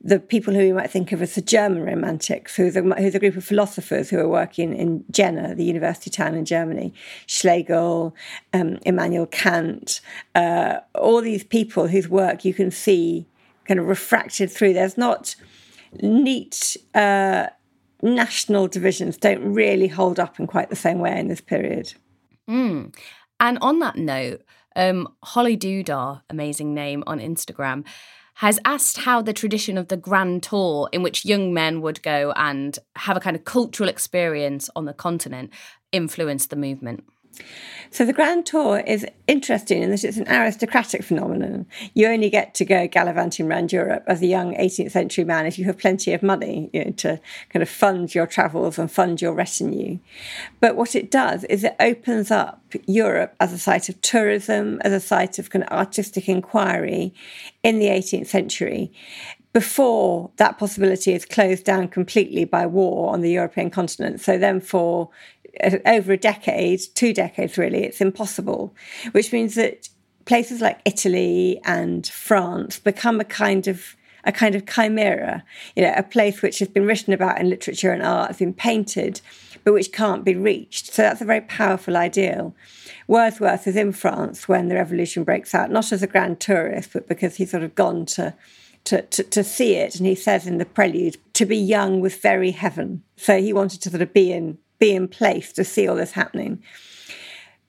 the 0.00 0.18
people 0.18 0.52
who 0.52 0.60
you 0.60 0.74
might 0.74 0.90
think 0.90 1.10
of 1.12 1.22
as 1.22 1.34
the 1.34 1.40
German 1.40 1.82
Romantics, 1.82 2.56
who's 2.56 2.76
a, 2.76 2.82
who's 2.82 3.14
a 3.14 3.18
group 3.18 3.36
of 3.36 3.44
philosophers 3.44 4.10
who 4.10 4.18
are 4.18 4.28
working 4.28 4.74
in 4.74 5.04
Jena, 5.10 5.54
the 5.54 5.64
university 5.64 6.10
town 6.10 6.34
in 6.34 6.44
Germany. 6.44 6.92
Schlegel, 7.26 8.14
um, 8.52 8.78
Immanuel 8.84 9.26
Kant, 9.26 10.00
uh, 10.34 10.80
all 10.94 11.22
these 11.22 11.44
people 11.44 11.88
whose 11.88 12.08
work 12.08 12.44
you 12.44 12.52
can 12.52 12.70
see 12.70 13.26
kind 13.66 13.80
of 13.80 13.86
refracted 13.86 14.52
through. 14.52 14.74
There's 14.74 14.98
not 14.98 15.34
neat. 16.02 16.76
Uh, 16.94 17.46
national 18.02 18.68
divisions 18.68 19.16
don't 19.16 19.54
really 19.54 19.88
hold 19.88 20.20
up 20.20 20.38
in 20.38 20.46
quite 20.46 20.68
the 20.68 20.76
same 20.76 20.98
way 20.98 21.18
in 21.18 21.28
this 21.28 21.40
period. 21.40 21.94
Mm. 22.48 22.94
And 23.40 23.58
on 23.60 23.78
that 23.78 23.96
note, 23.96 24.42
um, 24.76 25.08
Holly 25.22 25.56
Dudar, 25.56 26.22
amazing 26.30 26.74
name 26.74 27.04
on 27.06 27.20
Instagram, 27.20 27.84
has 28.38 28.58
asked 28.64 28.98
how 28.98 29.22
the 29.22 29.32
tradition 29.32 29.78
of 29.78 29.88
the 29.88 29.96
Grand 29.96 30.42
Tour, 30.42 30.88
in 30.92 31.02
which 31.02 31.24
young 31.24 31.54
men 31.54 31.80
would 31.80 32.02
go 32.02 32.32
and 32.36 32.78
have 32.96 33.16
a 33.16 33.20
kind 33.20 33.36
of 33.36 33.44
cultural 33.44 33.88
experience 33.88 34.68
on 34.74 34.86
the 34.86 34.92
continent, 34.92 35.52
influenced 35.92 36.50
the 36.50 36.56
movement. 36.56 37.04
So 37.94 38.04
the 38.04 38.12
Grand 38.12 38.44
Tour 38.44 38.80
is 38.80 39.06
interesting 39.28 39.80
in 39.80 39.90
that 39.90 40.02
it's 40.02 40.16
an 40.16 40.28
aristocratic 40.28 41.04
phenomenon. 41.04 41.66
You 41.94 42.08
only 42.08 42.28
get 42.28 42.52
to 42.54 42.64
go 42.64 42.88
gallivanting 42.88 43.46
around 43.46 43.72
Europe 43.72 44.02
as 44.08 44.20
a 44.20 44.26
young 44.26 44.56
18th 44.56 44.90
century 44.90 45.24
man 45.24 45.46
if 45.46 45.60
you 45.60 45.64
have 45.66 45.78
plenty 45.78 46.12
of 46.12 46.20
money 46.20 46.70
you 46.72 46.86
know, 46.86 46.90
to 46.90 47.20
kind 47.50 47.62
of 47.62 47.68
fund 47.68 48.12
your 48.12 48.26
travels 48.26 48.80
and 48.80 48.90
fund 48.90 49.22
your 49.22 49.32
retinue. 49.32 50.00
But 50.58 50.74
what 50.74 50.96
it 50.96 51.08
does 51.08 51.44
is 51.44 51.62
it 51.62 51.76
opens 51.78 52.32
up 52.32 52.60
Europe 52.86 53.36
as 53.38 53.52
a 53.52 53.58
site 53.58 53.88
of 53.88 54.00
tourism, 54.00 54.80
as 54.80 54.92
a 54.92 54.98
site 54.98 55.38
of 55.38 55.50
kind 55.50 55.64
of 55.64 55.70
artistic 55.70 56.28
inquiry 56.28 57.14
in 57.62 57.78
the 57.78 57.86
18th 57.86 58.26
century 58.26 58.90
before 59.54 60.32
that 60.36 60.58
possibility 60.58 61.12
is 61.12 61.24
closed 61.24 61.64
down 61.64 61.86
completely 61.86 62.44
by 62.44 62.66
war 62.66 63.12
on 63.12 63.20
the 63.20 63.30
European 63.30 63.70
continent. 63.70 64.20
So 64.20 64.36
then 64.36 64.60
for 64.60 65.10
over 65.86 66.12
a 66.12 66.16
decade, 66.16 66.80
two 66.94 67.12
decades 67.12 67.56
really, 67.58 67.84
it's 67.84 68.00
impossible, 68.00 68.74
which 69.12 69.32
means 69.32 69.54
that 69.54 69.88
places 70.24 70.60
like 70.60 70.80
Italy 70.84 71.60
and 71.64 72.06
France 72.06 72.78
become 72.78 73.20
a 73.20 73.24
kind 73.24 73.66
of 73.66 73.96
a 74.26 74.32
kind 74.32 74.54
of 74.54 74.64
chimera, 74.66 75.44
you 75.76 75.82
know, 75.82 75.92
a 75.94 76.02
place 76.02 76.40
which 76.40 76.58
has 76.58 76.68
been 76.68 76.86
written 76.86 77.12
about 77.12 77.38
in 77.38 77.50
literature 77.50 77.92
and 77.92 78.02
art, 78.02 78.28
has 78.28 78.38
been 78.38 78.54
painted, 78.54 79.20
but 79.64 79.74
which 79.74 79.92
can't 79.92 80.24
be 80.24 80.34
reached. 80.34 80.92
So 80.92 81.02
that's 81.02 81.20
a 81.20 81.26
very 81.26 81.42
powerful 81.42 81.94
ideal. 81.94 82.54
Wordsworth 83.06 83.66
is 83.66 83.76
in 83.76 83.92
France 83.92 84.48
when 84.48 84.68
the 84.68 84.76
revolution 84.76 85.24
breaks 85.24 85.54
out, 85.54 85.70
not 85.70 85.92
as 85.92 86.02
a 86.02 86.06
grand 86.06 86.40
tourist, 86.40 86.94
but 86.94 87.06
because 87.06 87.36
he's 87.36 87.50
sort 87.50 87.62
of 87.62 87.74
gone 87.74 88.06
to 88.06 88.34
to, 88.84 89.00
to, 89.00 89.22
to, 89.22 89.42
see 89.42 89.76
it. 89.76 89.96
And 89.96 90.06
he 90.06 90.14
says 90.14 90.46
in 90.46 90.58
the 90.58 90.66
prelude, 90.66 91.16
to 91.32 91.46
be 91.46 91.56
young 91.56 92.00
was 92.00 92.16
very 92.16 92.50
heaven. 92.50 93.02
So 93.16 93.40
he 93.40 93.50
wanted 93.50 93.80
to 93.80 93.88
sort 93.88 94.02
of 94.02 94.12
be 94.12 94.30
in 94.30 94.58
be 94.78 94.94
in 94.94 95.08
place 95.08 95.52
to 95.52 95.64
see 95.64 95.88
all 95.88 95.96
this 95.96 96.12
happening. 96.12 96.62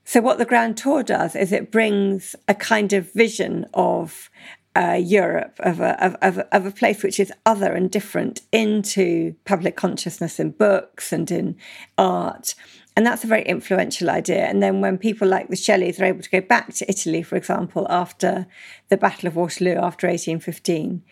So, 0.04 0.22
what 0.22 0.38
the 0.38 0.46
Grand 0.46 0.78
Tour 0.78 1.02
does 1.04 1.36
is 1.36 1.52
it 1.52 1.72
brings 1.72 2.36
a 2.48 2.54
kind 2.54 2.94
of 2.94 3.12
vision 3.14 3.66
of 3.74 4.30
uh, 4.76 5.00
Europe, 5.02 5.56
of 5.60 5.80
a, 5.80 6.06
of, 6.06 6.16
of, 6.22 6.40
of, 6.52 6.66
a 6.66 6.72
place 6.72 7.02
which 7.02 7.20
is 7.20 7.32
other 7.46 7.74
and 7.74 7.90
different, 7.90 8.42
into 8.52 9.36
public 9.46 9.76
consciousness 9.76 10.40
in 10.40 10.52
books 10.52 11.14
and 11.14 11.32
in 11.32 11.56
art. 11.98 12.56
And 12.98 13.06
that's 13.06 13.24
a 13.24 13.28
very 13.28 13.44
influential 13.44 14.10
idea. 14.10 14.46
And 14.46 14.64
then 14.64 14.80
when 14.80 14.98
people 14.98 15.28
like 15.28 15.50
the 15.50 15.56
Shelleys 15.56 16.00
are 16.00 16.06
able 16.06 16.22
to 16.22 16.30
go 16.30 16.40
back 16.40 16.74
to 16.76 16.90
Italy, 16.90 17.24
for 17.24 17.36
example, 17.36 17.86
after 17.90 18.48
the 18.90 18.98
Battle 18.98 19.28
of 19.28 19.36
Waterloo, 19.36 19.76
after 19.76 20.08
1815, 20.08 21.04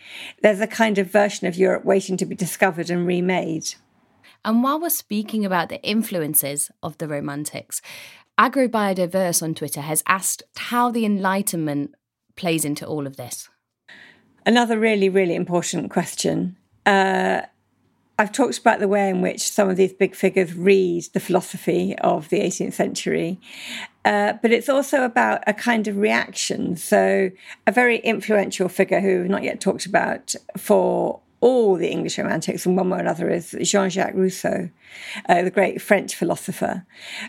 there's 0.42 0.62
a 0.62 0.68
kind 0.68 0.98
of 0.98 1.12
version 1.12 1.48
of 1.48 1.58
Europe 1.58 1.84
waiting 1.84 2.16
to 2.18 2.26
be 2.26 2.36
discovered 2.36 2.90
and 2.90 3.06
remade. 3.06 3.76
And 4.46 4.64
while 4.64 4.80
we're 4.80 4.90
speaking 4.90 5.46
about 5.46 5.70
the 5.70 5.82
influences 5.84 6.70
of 6.82 6.98
the 6.98 7.08
Romantics, 7.08 7.82
AgroBiodiverse 8.40 9.42
on 9.42 9.56
Twitter 9.56 9.82
has 9.82 10.04
asked 10.08 10.44
how 10.58 10.92
the 10.92 11.06
Enlightenment 11.06 11.96
plays 12.36 12.66
into 12.66 12.86
all 12.86 13.08
of 13.08 13.16
this. 13.16 13.50
Another 14.46 14.78
really, 14.78 15.08
really 15.08 15.36
important 15.36 15.92
question. 15.92 16.58
Uh, 16.86 17.44
I've 18.20 18.32
talked 18.32 18.60
about 18.60 18.80
the 18.80 18.88
way 18.88 19.10
in 19.10 19.22
which 19.22 19.50
some 19.50 19.70
of 19.70 19.78
these 19.78 19.94
big 19.94 20.14
figures 20.16 20.54
read 20.54 21.06
the 21.14 21.20
philosophy 21.20 21.96
of 22.00 22.30
the 22.30 22.42
18th 22.42 22.74
century, 22.74 23.40
uh, 24.06 24.34
but 24.42 24.52
it's 24.52 24.70
also 24.70 25.04
about 25.04 25.42
a 25.48 25.54
kind 25.54 25.88
of 25.88 25.98
reaction. 25.98 26.76
So, 26.76 27.32
a 27.66 27.72
very 27.72 27.98
influential 27.98 28.70
figure 28.70 29.00
who 29.00 29.22
we've 29.22 29.30
not 29.30 29.44
yet 29.44 29.62
talked 29.62 29.86
about 29.86 30.36
for 30.58 31.22
all 31.44 31.76
the 31.76 31.90
English 31.90 32.18
Romantics 32.18 32.66
in 32.66 32.78
one 32.78 32.90
way 32.90 33.00
or 33.00 33.02
another 33.02 33.30
is 33.30 33.54
Jean 33.64 33.90
Jacques 33.90 34.16
Rousseau, 34.16 34.70
uh, 35.28 35.42
the 35.42 35.52
great 35.52 35.82
French 35.82 36.16
philosopher. 36.16 36.86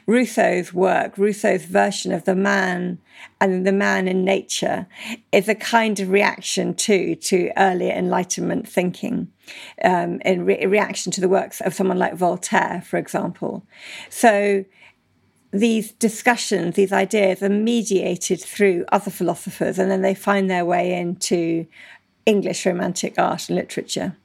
Rousseau's 0.07 0.73
work, 0.73 1.19
Rousseau's 1.19 1.65
version 1.65 2.13
of 2.13 2.25
the 2.25 2.37
man 2.37 2.99
and 3.41 3.67
the 3.67 3.73
man 3.73 4.07
in 4.07 4.25
nature, 4.25 4.87
is 5.33 5.49
a 5.49 5.55
kind 5.57 5.99
of 5.99 6.11
reaction 6.11 6.75
too 6.75 7.17
to 7.17 7.51
earlier 7.57 7.93
Enlightenment 7.93 8.69
thinking, 8.69 9.33
um, 9.83 10.21
in 10.21 10.45
re- 10.45 10.65
reaction 10.65 11.11
to 11.11 11.21
the 11.21 11.29
works 11.29 11.61
of 11.63 11.75
someone 11.75 11.99
like 11.99 12.15
Voltaire, 12.15 12.85
for 12.87 12.99
example. 12.99 13.67
So 14.11 14.65
these 15.55 15.93
discussions, 15.93 16.75
these 16.75 16.93
ideas 16.93 17.43
are 17.43 17.49
mediated 17.49 18.41
through 18.41 18.85
other 18.93 19.11
philosophers, 19.11 19.79
and 19.79 19.91
then 19.91 20.03
they 20.03 20.15
find 20.15 20.49
their 20.49 20.65
way 20.65 20.95
into 20.95 21.67
English 22.27 22.67
Romantic 22.67 23.19
art 23.19 23.49
and 23.49 23.57
literature. 23.57 24.17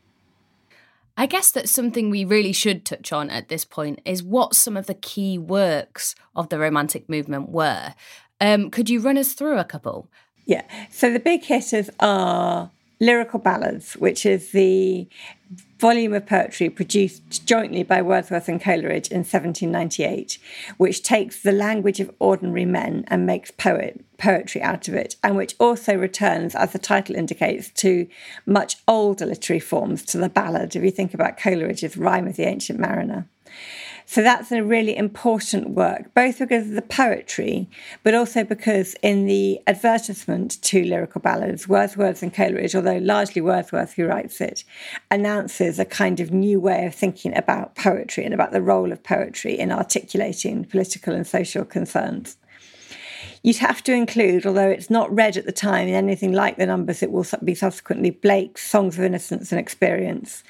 I 1.17 1.25
guess 1.25 1.51
that's 1.51 1.71
something 1.71 2.09
we 2.09 2.23
really 2.23 2.53
should 2.53 2.85
touch 2.85 3.11
on 3.11 3.29
at 3.29 3.49
this 3.49 3.65
point 3.65 3.99
is 4.05 4.23
what 4.23 4.55
some 4.55 4.77
of 4.77 4.87
the 4.87 4.93
key 4.93 5.37
works 5.37 6.15
of 6.33 6.47
the 6.47 6.57
Romantic 6.57 7.09
movement 7.09 7.49
were. 7.49 7.93
Um, 8.39 8.71
could 8.71 8.89
you 8.89 9.01
run 9.01 9.17
us 9.17 9.33
through 9.33 9.57
a 9.57 9.65
couple? 9.65 10.09
Yeah. 10.45 10.63
So 10.89 11.11
the 11.11 11.19
big 11.19 11.43
hitters 11.43 11.89
are 11.99 12.71
Lyrical 12.99 13.39
Ballads, 13.39 13.93
which 13.93 14.25
is 14.25 14.51
the 14.51 15.07
volume 15.79 16.13
of 16.13 16.25
poetry 16.25 16.69
produced 16.69 17.45
jointly 17.47 17.81
by 17.81 18.01
Wordsworth 18.01 18.49
and 18.49 18.61
Coleridge 18.61 19.07
in 19.07 19.19
1798, 19.19 20.37
which 20.77 21.01
takes 21.01 21.41
the 21.41 21.53
language 21.53 22.01
of 22.01 22.13
ordinary 22.19 22.65
men 22.65 23.05
and 23.07 23.25
makes 23.25 23.51
poet 23.51 24.03
poetry 24.17 24.61
out 24.61 24.89
of 24.89 24.93
it, 24.93 25.15
and 25.23 25.37
which 25.37 25.55
also 25.59 25.95
returns, 25.95 26.53
as 26.53 26.73
the 26.73 26.79
title 26.79 27.15
indicates, 27.15 27.69
to 27.69 28.07
much 28.45 28.75
older 28.85 29.25
literary 29.25 29.61
forms, 29.61 30.03
to 30.03 30.17
the 30.17 30.27
ballad, 30.27 30.75
if 30.75 30.83
you 30.83 30.91
think 30.91 31.13
about 31.13 31.37
Coleridge's 31.37 31.95
Rime 31.95 32.27
of 32.27 32.35
the 32.35 32.43
Ancient 32.43 32.79
Mariner. 32.79 33.29
So 34.11 34.23
that's 34.23 34.51
a 34.51 34.63
really 34.63 34.97
important 34.97 35.69
work, 35.69 36.11
both 36.15 36.39
because 36.39 36.67
of 36.67 36.73
the 36.73 36.81
poetry, 36.81 37.69
but 38.01 38.15
also 38.15 38.43
because 38.43 38.95
in 39.03 39.27
the 39.27 39.59
advertisement 39.67 40.59
to 40.63 40.83
lyrical 40.83 41.21
ballads, 41.21 41.67
Wordsworth 41.67 42.23
and 42.23 42.33
Coleridge, 42.33 42.73
although 42.73 42.97
largely 42.97 43.39
Wordsworth 43.39 43.93
who 43.93 44.07
writes 44.07 44.41
it, 44.41 44.63
announces 45.11 45.77
a 45.77 45.85
kind 45.85 46.19
of 46.19 46.31
new 46.31 46.59
way 46.59 46.87
of 46.87 46.95
thinking 46.95 47.37
about 47.37 47.75
poetry 47.75 48.25
and 48.25 48.33
about 48.33 48.51
the 48.51 48.63
role 48.63 48.91
of 48.91 49.03
poetry 49.03 49.59
in 49.59 49.71
articulating 49.71 50.65
political 50.65 51.13
and 51.13 51.27
social 51.27 51.63
concerns. 51.63 52.37
You'd 53.43 53.57
have 53.57 53.83
to 53.83 53.93
include, 53.93 54.45
although 54.45 54.69
it's 54.69 54.89
not 54.89 55.13
read 55.13 55.37
at 55.37 55.45
the 55.45 55.51
time 55.51 55.87
in 55.87 55.93
anything 55.93 56.33
like 56.33 56.57
the 56.57 56.65
numbers 56.65 57.03
it 57.03 57.11
will 57.11 57.25
be 57.43 57.53
subsequently, 57.53 58.09
Blake's 58.09 58.67
Songs 58.67 58.97
of 58.97 59.03
Innocence 59.03 59.51
and 59.51 59.59
Experience 59.59 60.43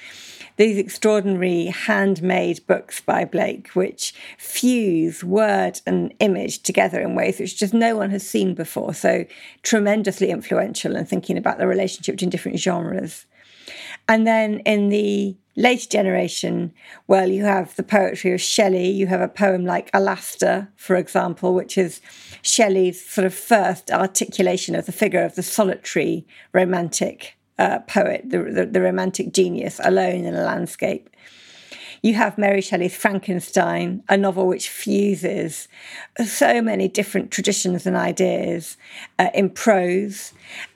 these 0.60 0.78
extraordinary 0.78 1.68
handmade 1.68 2.68
books 2.68 3.00
by 3.00 3.24
Blake, 3.24 3.70
which 3.70 4.14
fuse 4.38 5.24
word 5.24 5.80
and 5.86 6.14
image 6.20 6.62
together 6.64 7.00
in 7.00 7.16
ways 7.16 7.40
which 7.40 7.58
just 7.58 7.74
no 7.74 7.96
one 7.96 8.10
has 8.10 8.28
seen 8.28 8.54
before. 8.54 8.94
So 8.94 9.24
tremendously 9.64 10.30
influential 10.30 10.98
in 10.98 11.06
thinking 11.06 11.38
about 11.38 11.60
the 11.60 11.66
relationship 11.66 12.16
between 12.16 12.30
different 12.30 12.60
genres. 12.60 13.26
And 14.10 14.28
then 14.28 14.60
in 14.66 14.90
the 14.90 15.38
later 15.56 15.88
generation, 15.88 16.74
well, 17.08 17.30
you 17.30 17.46
have 17.46 17.74
the 17.78 17.84
poetry 17.84 18.34
of 18.34 18.42
Shelley. 18.42 18.90
You 18.90 19.08
have 19.08 19.22
a 19.22 19.30
poem 19.30 19.64
like 19.66 19.90
Alastor, 19.94 20.68
for 20.76 20.98
example, 20.98 21.54
which 21.54 21.78
is 21.78 22.02
Shelley's 22.42 23.10
sort 23.10 23.24
of 23.24 23.34
first 23.34 23.92
articulation 23.92 24.76
of 24.76 24.88
the 24.88 24.92
figure 24.92 25.24
of 25.24 25.36
the 25.36 25.44
solitary 25.44 26.28
romantic 26.52 27.38
uh, 27.60 27.80
poet, 27.80 28.28
the, 28.28 28.40
the, 28.40 28.66
the 28.66 28.82
romantic 28.82 29.34
genius, 29.34 29.80
alone 29.84 30.26
in 30.26 30.34
a 30.34 30.44
landscape. 30.44 31.10
You 32.02 32.14
have 32.14 32.38
Mary 32.38 32.62
Shelley's 32.62 32.96
Frankenstein, 32.96 34.04
a 34.08 34.16
novel 34.16 34.48
which 34.48 34.70
fuses 34.70 35.68
so 36.26 36.62
many 36.62 36.88
different 36.88 37.30
traditions 37.30 37.86
and 37.86 37.98
ideas 37.98 38.78
uh, 39.20 39.30
in 39.34 39.50
prose. 39.50 40.32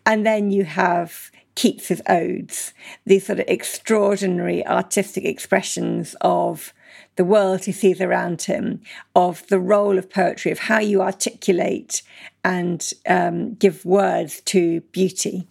And 0.05 0.25
then 0.25 0.51
you 0.51 0.65
have 0.65 1.31
Keats's 1.55 2.01
odes, 2.09 2.73
these 3.05 3.27
sort 3.27 3.39
of 3.39 3.45
extraordinary 3.47 4.65
artistic 4.67 5.23
expressions 5.23 6.15
of 6.19 6.73
the 7.15 7.23
world 7.23 7.65
he 7.65 7.71
sees 7.71 8.01
around 8.01 8.41
him, 8.41 8.81
of 9.15 9.45
the 9.47 9.59
role 9.59 9.97
of 9.97 10.09
poetry, 10.09 10.51
of 10.51 10.59
how 10.59 10.79
you 10.79 11.01
articulate 11.01 12.01
and 12.43 12.89
um, 13.07 13.53
give 13.53 13.85
words 13.85 14.41
to 14.41 14.81
beauty. 14.91 15.47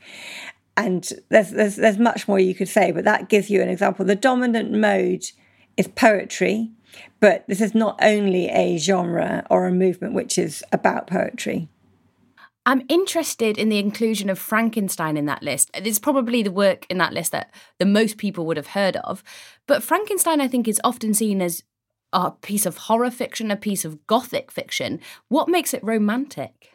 And 0.83 1.09
there's, 1.29 1.51
there's, 1.51 1.77
there's 1.77 1.99
much 1.99 2.27
more 2.27 2.41
you 2.41 2.55
could 2.55 2.69
say, 2.69 2.91
but 2.91 3.05
that 3.05 3.29
gives 3.29 3.51
you 3.51 3.63
an 3.63 3.69
example. 3.69 4.05
The 4.05 4.17
dominant 4.17 4.73
mode 4.73 5.25
is 5.77 5.87
poetry, 5.87 6.71
but 7.21 7.45
this 7.47 7.61
is 7.61 7.73
not 7.73 7.99
only 8.03 8.49
a 8.49 8.79
genre 8.79 9.47
or 9.49 9.67
a 9.67 9.73
movement 9.73 10.15
which 10.15 10.37
is 10.39 10.65
about 10.73 11.07
poetry. 11.07 11.69
I'm 12.67 12.85
interested 12.89 13.59
in 13.59 13.69
the 13.69 13.79
inclusion 13.79 14.29
of 14.29 14.39
Frankenstein 14.39 15.17
in 15.17 15.27
that 15.27 15.43
list. 15.43 15.71
It's 15.75 15.99
probably 16.01 16.43
the 16.43 16.51
work 16.51 16.85
in 16.91 16.99
that 16.99 17.13
list 17.13 17.31
that 17.31 17.53
the 17.79 17.87
most 17.87 18.19
people 18.19 18.45
would 18.47 18.57
have 18.57 18.69
heard 18.69 18.97
of. 18.97 19.23
But 19.69 19.83
Frankenstein, 19.83 20.41
I 20.41 20.49
think, 20.49 20.67
is 20.67 20.81
often 20.83 21.15
seen 21.15 21.41
as 21.41 21.63
a 22.13 22.31
piece 22.31 22.67
of 22.67 22.77
horror 22.77 23.11
fiction, 23.11 23.51
a 23.51 23.57
piece 23.57 23.85
of 23.85 24.07
gothic 24.07 24.51
fiction. 24.51 25.01
What 25.29 25.49
makes 25.49 25.75
it 25.75 25.83
romantic? 25.83 26.71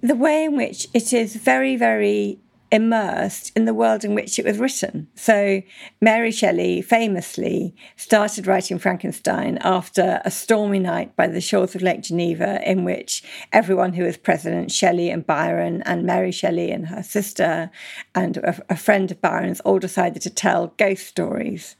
The 0.00 0.14
way 0.14 0.44
in 0.44 0.56
which 0.56 0.88
it 0.92 1.12
is 1.12 1.36
very, 1.36 1.76
very 1.76 2.38
immersed 2.70 3.52
in 3.56 3.64
the 3.64 3.74
world 3.74 4.04
in 4.04 4.14
which 4.14 4.38
it 4.38 4.44
was 4.44 4.58
written. 4.58 5.08
So, 5.14 5.62
Mary 6.00 6.30
Shelley 6.30 6.82
famously 6.82 7.74
started 7.96 8.46
writing 8.46 8.78
Frankenstein 8.78 9.58
after 9.62 10.20
a 10.24 10.30
stormy 10.30 10.78
night 10.78 11.16
by 11.16 11.26
the 11.26 11.40
shores 11.40 11.74
of 11.74 11.82
Lake 11.82 12.02
Geneva, 12.02 12.60
in 12.68 12.84
which 12.84 13.22
everyone 13.52 13.94
who 13.94 14.04
was 14.04 14.16
present, 14.16 14.70
Shelley 14.70 15.10
and 15.10 15.26
Byron, 15.26 15.82
and 15.82 16.04
Mary 16.04 16.32
Shelley 16.32 16.70
and 16.70 16.88
her 16.88 17.02
sister, 17.02 17.70
and 18.14 18.36
a, 18.38 18.62
a 18.68 18.76
friend 18.76 19.10
of 19.10 19.20
Byron's, 19.20 19.60
all 19.60 19.78
decided 19.78 20.22
to 20.22 20.30
tell 20.30 20.74
ghost 20.76 21.06
stories. 21.06 21.76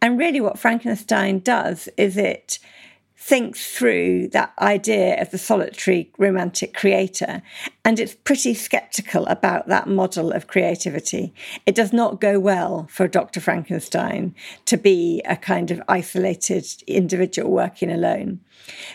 And 0.00 0.18
really, 0.18 0.40
what 0.40 0.58
Frankenstein 0.58 1.40
does 1.40 1.88
is 1.96 2.16
it 2.16 2.58
thinks 3.16 3.74
through 3.74 4.28
that 4.28 4.52
idea 4.58 5.20
of 5.20 5.30
the 5.30 5.38
solitary 5.38 6.10
romantic 6.18 6.74
creator. 6.74 7.42
And 7.84 7.98
it's 7.98 8.14
pretty 8.14 8.54
skeptical 8.54 9.24
about 9.26 9.68
that 9.68 9.88
model 9.88 10.32
of 10.32 10.46
creativity. 10.46 11.32
It 11.64 11.74
does 11.74 11.92
not 11.92 12.20
go 12.20 12.38
well 12.38 12.86
for 12.90 13.08
Dr. 13.08 13.40
Frankenstein 13.40 14.34
to 14.66 14.76
be 14.76 15.22
a 15.24 15.36
kind 15.36 15.70
of 15.70 15.80
isolated 15.88 16.66
individual 16.86 17.50
working 17.50 17.90
alone. 17.90 18.40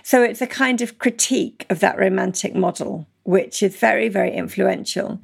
So 0.04 0.22
it's 0.22 0.42
a 0.42 0.48
kind 0.48 0.82
of 0.82 1.00
critique 1.00 1.66
of 1.70 1.80
that 1.80 1.98
romantic 1.98 2.56
model. 2.56 3.08
Which 3.24 3.62
is 3.62 3.76
very, 3.76 4.10
very 4.10 4.34
influential. 4.34 5.20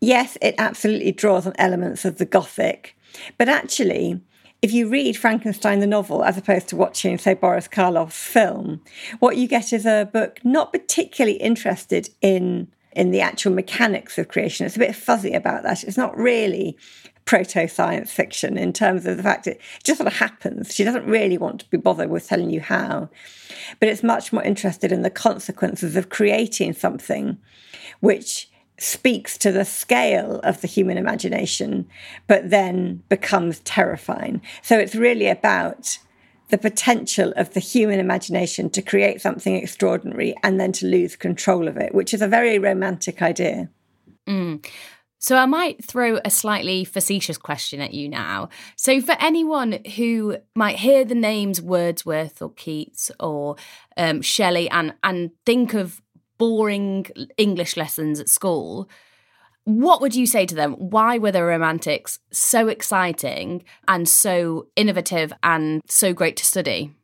Yes, 0.00 0.38
it 0.40 0.54
absolutely 0.58 1.10
draws 1.10 1.44
on 1.44 1.54
elements 1.58 2.04
of 2.04 2.18
the 2.18 2.26
Gothic, 2.26 2.96
but 3.36 3.48
actually, 3.48 4.20
if 4.60 4.72
you 4.72 4.88
read 4.88 5.16
Frankenstein 5.16 5.80
the 5.80 5.86
novel 5.86 6.24
as 6.24 6.36
opposed 6.36 6.68
to 6.68 6.76
watching, 6.76 7.16
say, 7.18 7.34
Boris 7.34 7.68
Karloff's 7.68 8.16
film, 8.16 8.80
what 9.20 9.36
you 9.36 9.46
get 9.46 9.72
is 9.72 9.86
a 9.86 10.08
book 10.12 10.40
not 10.44 10.72
particularly 10.72 11.36
interested 11.38 12.10
in 12.20 12.68
in 12.92 13.10
the 13.12 13.20
actual 13.20 13.52
mechanics 13.52 14.18
of 14.18 14.26
creation. 14.26 14.66
It's 14.66 14.74
a 14.74 14.80
bit 14.80 14.96
fuzzy 14.96 15.32
about 15.32 15.62
that. 15.62 15.84
It's 15.84 15.96
not 15.96 16.16
really 16.16 16.76
proto 17.26 17.68
science 17.68 18.10
fiction 18.10 18.56
in 18.56 18.72
terms 18.72 19.06
of 19.06 19.16
the 19.18 19.22
fact 19.22 19.46
it 19.46 19.60
just 19.84 19.98
sort 19.98 20.08
of 20.08 20.14
happens. 20.14 20.74
She 20.74 20.82
doesn't 20.82 21.04
really 21.04 21.36
want 21.36 21.60
to 21.60 21.70
be 21.70 21.76
bothered 21.76 22.10
with 22.10 22.26
telling 22.26 22.50
you 22.50 22.60
how, 22.60 23.10
but 23.78 23.88
it's 23.88 24.02
much 24.02 24.32
more 24.32 24.42
interested 24.42 24.90
in 24.90 25.02
the 25.02 25.10
consequences 25.10 25.94
of 25.94 26.08
creating 26.08 26.72
something 26.72 27.36
which 28.00 28.50
speaks 28.78 29.36
to 29.38 29.52
the 29.52 29.64
scale 29.64 30.40
of 30.40 30.60
the 30.60 30.68
human 30.68 30.96
imagination, 30.96 31.86
but 32.26 32.50
then 32.50 33.02
becomes 33.08 33.60
terrifying. 33.60 34.40
So 34.62 34.78
it's 34.78 34.94
really 34.94 35.28
about 35.28 35.98
the 36.48 36.58
potential 36.58 37.32
of 37.36 37.52
the 37.54 37.60
human 37.60 38.00
imagination 38.00 38.70
to 38.70 38.82
create 38.82 39.20
something 39.20 39.54
extraordinary 39.54 40.34
and 40.42 40.58
then 40.58 40.72
to 40.72 40.86
lose 40.86 41.16
control 41.16 41.68
of 41.68 41.76
it, 41.76 41.94
which 41.94 42.14
is 42.14 42.22
a 42.22 42.28
very 42.28 42.58
romantic 42.58 43.20
idea. 43.20 43.68
Mm. 44.26 44.64
So 45.20 45.36
I 45.36 45.46
might 45.46 45.84
throw 45.84 46.20
a 46.24 46.30
slightly 46.30 46.84
facetious 46.84 47.36
question 47.36 47.80
at 47.80 47.92
you 47.92 48.08
now. 48.08 48.50
So 48.76 49.00
for 49.00 49.16
anyone 49.18 49.80
who 49.96 50.38
might 50.54 50.76
hear 50.76 51.04
the 51.04 51.16
names 51.16 51.60
Wordsworth 51.60 52.40
or 52.40 52.52
Keats 52.52 53.10
or 53.18 53.56
um, 53.96 54.22
Shelley 54.22 54.70
and 54.70 54.94
and 55.02 55.32
think 55.44 55.74
of 55.74 56.00
boring 56.38 57.06
English 57.36 57.76
lessons 57.76 58.20
at 58.20 58.28
school, 58.28 58.88
what 59.64 60.00
would 60.00 60.14
you 60.14 60.26
say 60.26 60.46
to 60.46 60.54
them? 60.54 60.72
Why 60.74 61.18
were 61.18 61.30
the 61.30 61.44
romantics 61.44 62.20
so 62.30 62.68
exciting 62.68 63.64
and 63.86 64.08
so 64.08 64.68
innovative 64.76 65.32
and 65.42 65.82
so 65.86 66.14
great 66.14 66.36
to 66.38 66.44
study? 66.46 66.94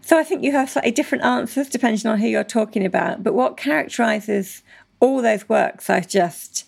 So 0.00 0.18
I 0.18 0.24
think 0.24 0.42
you 0.42 0.52
have 0.52 0.70
slightly 0.70 0.90
different 0.90 1.24
answers 1.24 1.68
depending 1.68 2.10
on 2.10 2.18
who 2.18 2.26
you're 2.26 2.44
talking 2.44 2.84
about. 2.84 3.22
But 3.22 3.34
what 3.34 3.56
characterizes 3.56 4.62
all 4.98 5.22
those 5.22 5.48
works 5.48 5.88
I've 5.88 6.08
just 6.08 6.66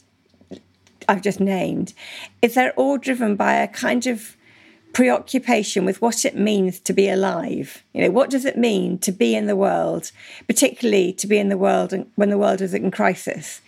I've 1.09 1.23
just 1.23 1.41
named 1.41 1.95
is 2.43 2.55
they're 2.55 2.73
all 2.73 2.99
driven 2.99 3.35
by 3.35 3.55
a 3.55 3.67
kind 3.67 4.07
of 4.07 4.37
preoccupation 4.93 5.85
with 5.85 6.01
what 6.03 6.25
it 6.25 6.37
means 6.37 6.81
to 6.81 6.93
be 6.93 7.09
alive. 7.09 7.83
You 7.93 8.03
know, 8.03 8.11
what 8.11 8.31
does 8.31 8.45
it 8.45 8.57
mean 8.57 8.99
to 8.99 9.13
be 9.13 9.35
in 9.35 9.47
the 9.47 9.57
world, 9.57 10.11
particularly 10.47 11.13
to 11.15 11.27
be 11.27 11.39
in 11.39 11.49
the 11.49 11.59
world 11.59 11.95
when 12.17 12.31
the 12.31 12.39
world 12.39 12.61
is 12.61 12.75
in 12.75 12.91
crisis? 12.91 13.61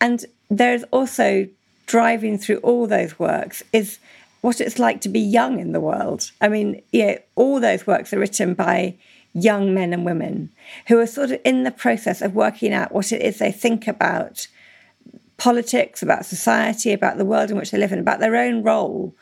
And 0.00 0.24
there's 0.48 0.84
also 0.84 1.48
driving 1.86 2.38
through 2.38 2.58
all 2.58 2.86
those 2.86 3.18
works 3.18 3.62
is 3.72 3.98
what 4.40 4.60
it's 4.60 4.78
like 4.78 5.00
to 5.00 5.08
be 5.08 5.20
young 5.20 5.58
in 5.58 5.72
the 5.72 5.80
world. 5.80 6.30
I 6.40 6.48
mean, 6.48 6.82
yeah, 6.92 7.18
all 7.34 7.58
those 7.60 7.86
works 7.86 8.12
are 8.12 8.18
written 8.18 8.54
by 8.54 8.94
young 9.34 9.74
men 9.74 9.92
and 9.92 10.04
women 10.04 10.50
who 10.86 10.98
are 10.98 11.06
sort 11.06 11.30
of 11.30 11.40
in 11.44 11.64
the 11.64 11.70
process 11.70 12.22
of 12.22 12.34
working 12.34 12.72
out 12.72 12.92
what 12.92 13.12
it 13.12 13.22
is 13.22 13.38
they 13.38 13.52
think 13.52 13.86
about 13.86 14.46
politics, 15.38 16.02
about 16.02 16.26
society, 16.26 16.92
about 16.92 17.16
the 17.16 17.24
world 17.24 17.50
in 17.50 17.56
which 17.56 17.70
they 17.70 17.78
live 17.78 17.92
in, 17.92 17.98
about 17.98 18.20
their 18.20 18.36
own 18.36 18.62
role. 18.62 19.14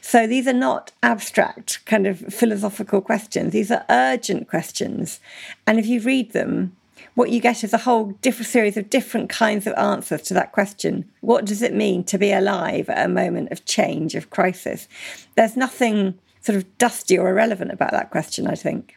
So 0.00 0.26
these 0.26 0.46
are 0.46 0.52
not 0.52 0.92
abstract 1.02 1.84
kind 1.86 2.06
of 2.06 2.18
philosophical 2.32 3.00
questions. 3.00 3.52
These 3.52 3.70
are 3.70 3.84
urgent 3.90 4.48
questions. 4.48 5.18
And 5.66 5.78
if 5.78 5.86
you 5.86 6.00
read 6.00 6.32
them, 6.32 6.76
what 7.14 7.30
you 7.30 7.40
get 7.40 7.64
is 7.64 7.72
a 7.72 7.78
whole 7.78 8.12
different 8.22 8.48
series 8.48 8.76
of 8.76 8.90
different 8.90 9.28
kinds 9.28 9.66
of 9.66 9.74
answers 9.76 10.22
to 10.22 10.34
that 10.34 10.52
question. 10.52 11.10
What 11.20 11.44
does 11.44 11.62
it 11.62 11.74
mean 11.74 12.04
to 12.04 12.18
be 12.18 12.32
alive 12.32 12.88
at 12.88 13.04
a 13.04 13.08
moment 13.08 13.50
of 13.50 13.64
change, 13.64 14.14
of 14.14 14.30
crisis? 14.30 14.88
There's 15.36 15.56
nothing 15.56 16.18
sort 16.40 16.56
of 16.56 16.78
dusty 16.78 17.18
or 17.18 17.30
irrelevant 17.30 17.72
about 17.72 17.92
that 17.92 18.10
question, 18.10 18.46
I 18.46 18.54
think. 18.54 18.96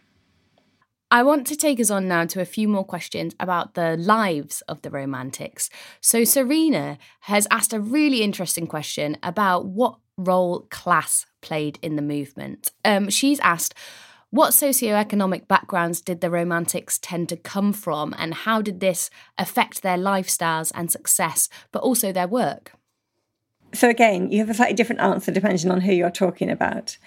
I 1.11 1.21
want 1.21 1.45
to 1.47 1.55
take 1.55 1.79
us 1.79 1.91
on 1.91 2.07
now 2.07 2.25
to 2.25 2.41
a 2.41 2.45
few 2.45 2.67
more 2.67 2.83
questions 2.83 3.35
about 3.39 3.75
the 3.75 3.95
lives 3.95 4.61
of 4.61 4.81
the 4.81 4.89
Romantics. 4.89 5.69
So, 6.01 6.23
Serena 6.23 6.97
has 7.21 7.47
asked 7.51 7.73
a 7.73 7.79
really 7.79 8.21
interesting 8.21 8.65
question 8.65 9.17
about 9.21 9.65
what 9.65 9.99
role 10.17 10.61
class 10.71 11.25
played 11.41 11.77
in 11.81 11.95
the 11.95 12.01
movement. 12.01 12.71
Um, 12.83 13.09
she's 13.09 13.39
asked, 13.41 13.75
what 14.31 14.51
socioeconomic 14.51 15.47
backgrounds 15.47 16.01
did 16.01 16.19
the 16.19 16.29
Romantics 16.29 16.97
tend 16.97 17.29
to 17.29 17.37
come 17.37 17.71
from, 17.71 18.13
and 18.17 18.33
how 18.33 18.61
did 18.61 18.79
this 18.79 19.09
affect 19.37 19.81
their 19.81 19.97
lifestyles 19.97 20.71
and 20.75 20.91
success, 20.91 21.47
but 21.71 21.83
also 21.83 22.11
their 22.11 22.27
work? 22.27 22.73
So 23.75 23.89
again, 23.89 24.31
you 24.31 24.39
have 24.39 24.49
a 24.49 24.53
slightly 24.53 24.75
different 24.75 25.01
answer 25.01 25.31
depending 25.31 25.69
on 25.69 25.81
who 25.81 25.93
you're 25.93 26.09
talking 26.09 26.49
about. 26.49 26.97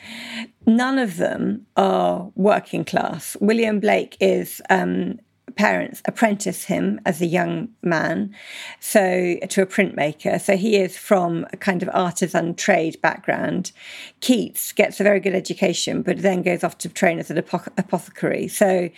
None 0.66 0.98
of 0.98 1.16
them 1.16 1.66
are 1.76 2.30
working 2.34 2.84
class. 2.84 3.36
William 3.40 3.80
Blake 3.80 4.16
is 4.20 4.60
um, 4.68 5.18
parents 5.56 6.00
apprentice 6.04 6.64
him 6.64 7.00
as 7.04 7.20
a 7.20 7.26
young 7.26 7.68
man 7.82 8.32
so 8.80 9.36
to 9.48 9.60
a 9.60 9.66
printmaker 9.66 10.40
so 10.40 10.56
he 10.56 10.76
is 10.76 10.96
from 10.96 11.44
a 11.52 11.56
kind 11.56 11.82
of 11.82 11.90
artisan 11.92 12.54
trade 12.54 13.00
background 13.00 13.72
keats 14.20 14.72
gets 14.72 15.00
a 15.00 15.02
very 15.02 15.18
good 15.18 15.34
education 15.34 16.02
but 16.02 16.18
then 16.18 16.42
goes 16.42 16.62
off 16.62 16.78
to 16.78 16.88
train 16.88 17.18
as 17.18 17.30
an 17.30 17.38
apothecary 17.38 18.46
so 18.46 18.88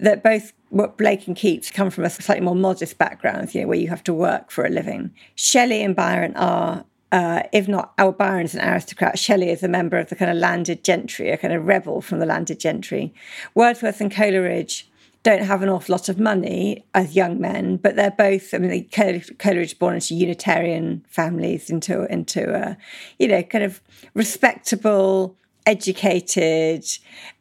that 0.00 0.22
both 0.22 0.52
what 0.70 0.98
blake 0.98 1.26
and 1.28 1.36
keats 1.36 1.70
come 1.70 1.90
from 1.90 2.04
a 2.04 2.10
slightly 2.10 2.44
more 2.44 2.56
modest 2.56 2.98
background 2.98 3.54
you 3.54 3.60
know 3.60 3.68
where 3.68 3.78
you 3.78 3.88
have 3.88 4.02
to 4.02 4.12
work 4.12 4.50
for 4.50 4.64
a 4.64 4.70
living 4.70 5.12
shelley 5.36 5.82
and 5.82 5.94
byron 5.94 6.34
are 6.36 6.84
uh, 7.10 7.42
if 7.52 7.68
not, 7.68 7.92
our 7.98 8.12
Byron's 8.12 8.54
an 8.54 8.68
aristocrat. 8.68 9.18
Shelley 9.18 9.50
is 9.50 9.62
a 9.62 9.68
member 9.68 9.96
of 9.96 10.08
the 10.08 10.16
kind 10.16 10.30
of 10.30 10.36
landed 10.36 10.84
gentry, 10.84 11.30
a 11.30 11.38
kind 11.38 11.54
of 11.54 11.66
rebel 11.66 12.00
from 12.00 12.18
the 12.18 12.26
landed 12.26 12.60
gentry. 12.60 13.14
Wordsworth 13.54 14.00
and 14.00 14.12
Coleridge 14.12 14.88
don't 15.22 15.42
have 15.42 15.62
an 15.62 15.68
awful 15.68 15.94
lot 15.94 16.08
of 16.08 16.20
money 16.20 16.84
as 16.94 17.16
young 17.16 17.40
men, 17.40 17.76
but 17.76 17.96
they're 17.96 18.10
both. 18.10 18.52
I 18.52 18.58
mean, 18.58 18.88
Coleridge 18.88 19.78
born 19.78 19.94
into 19.94 20.14
Unitarian 20.14 21.04
families, 21.08 21.70
into 21.70 22.04
into 22.12 22.54
a, 22.54 22.76
you 23.18 23.28
know, 23.28 23.42
kind 23.42 23.64
of 23.64 23.80
respectable, 24.14 25.36
educated, 25.66 26.84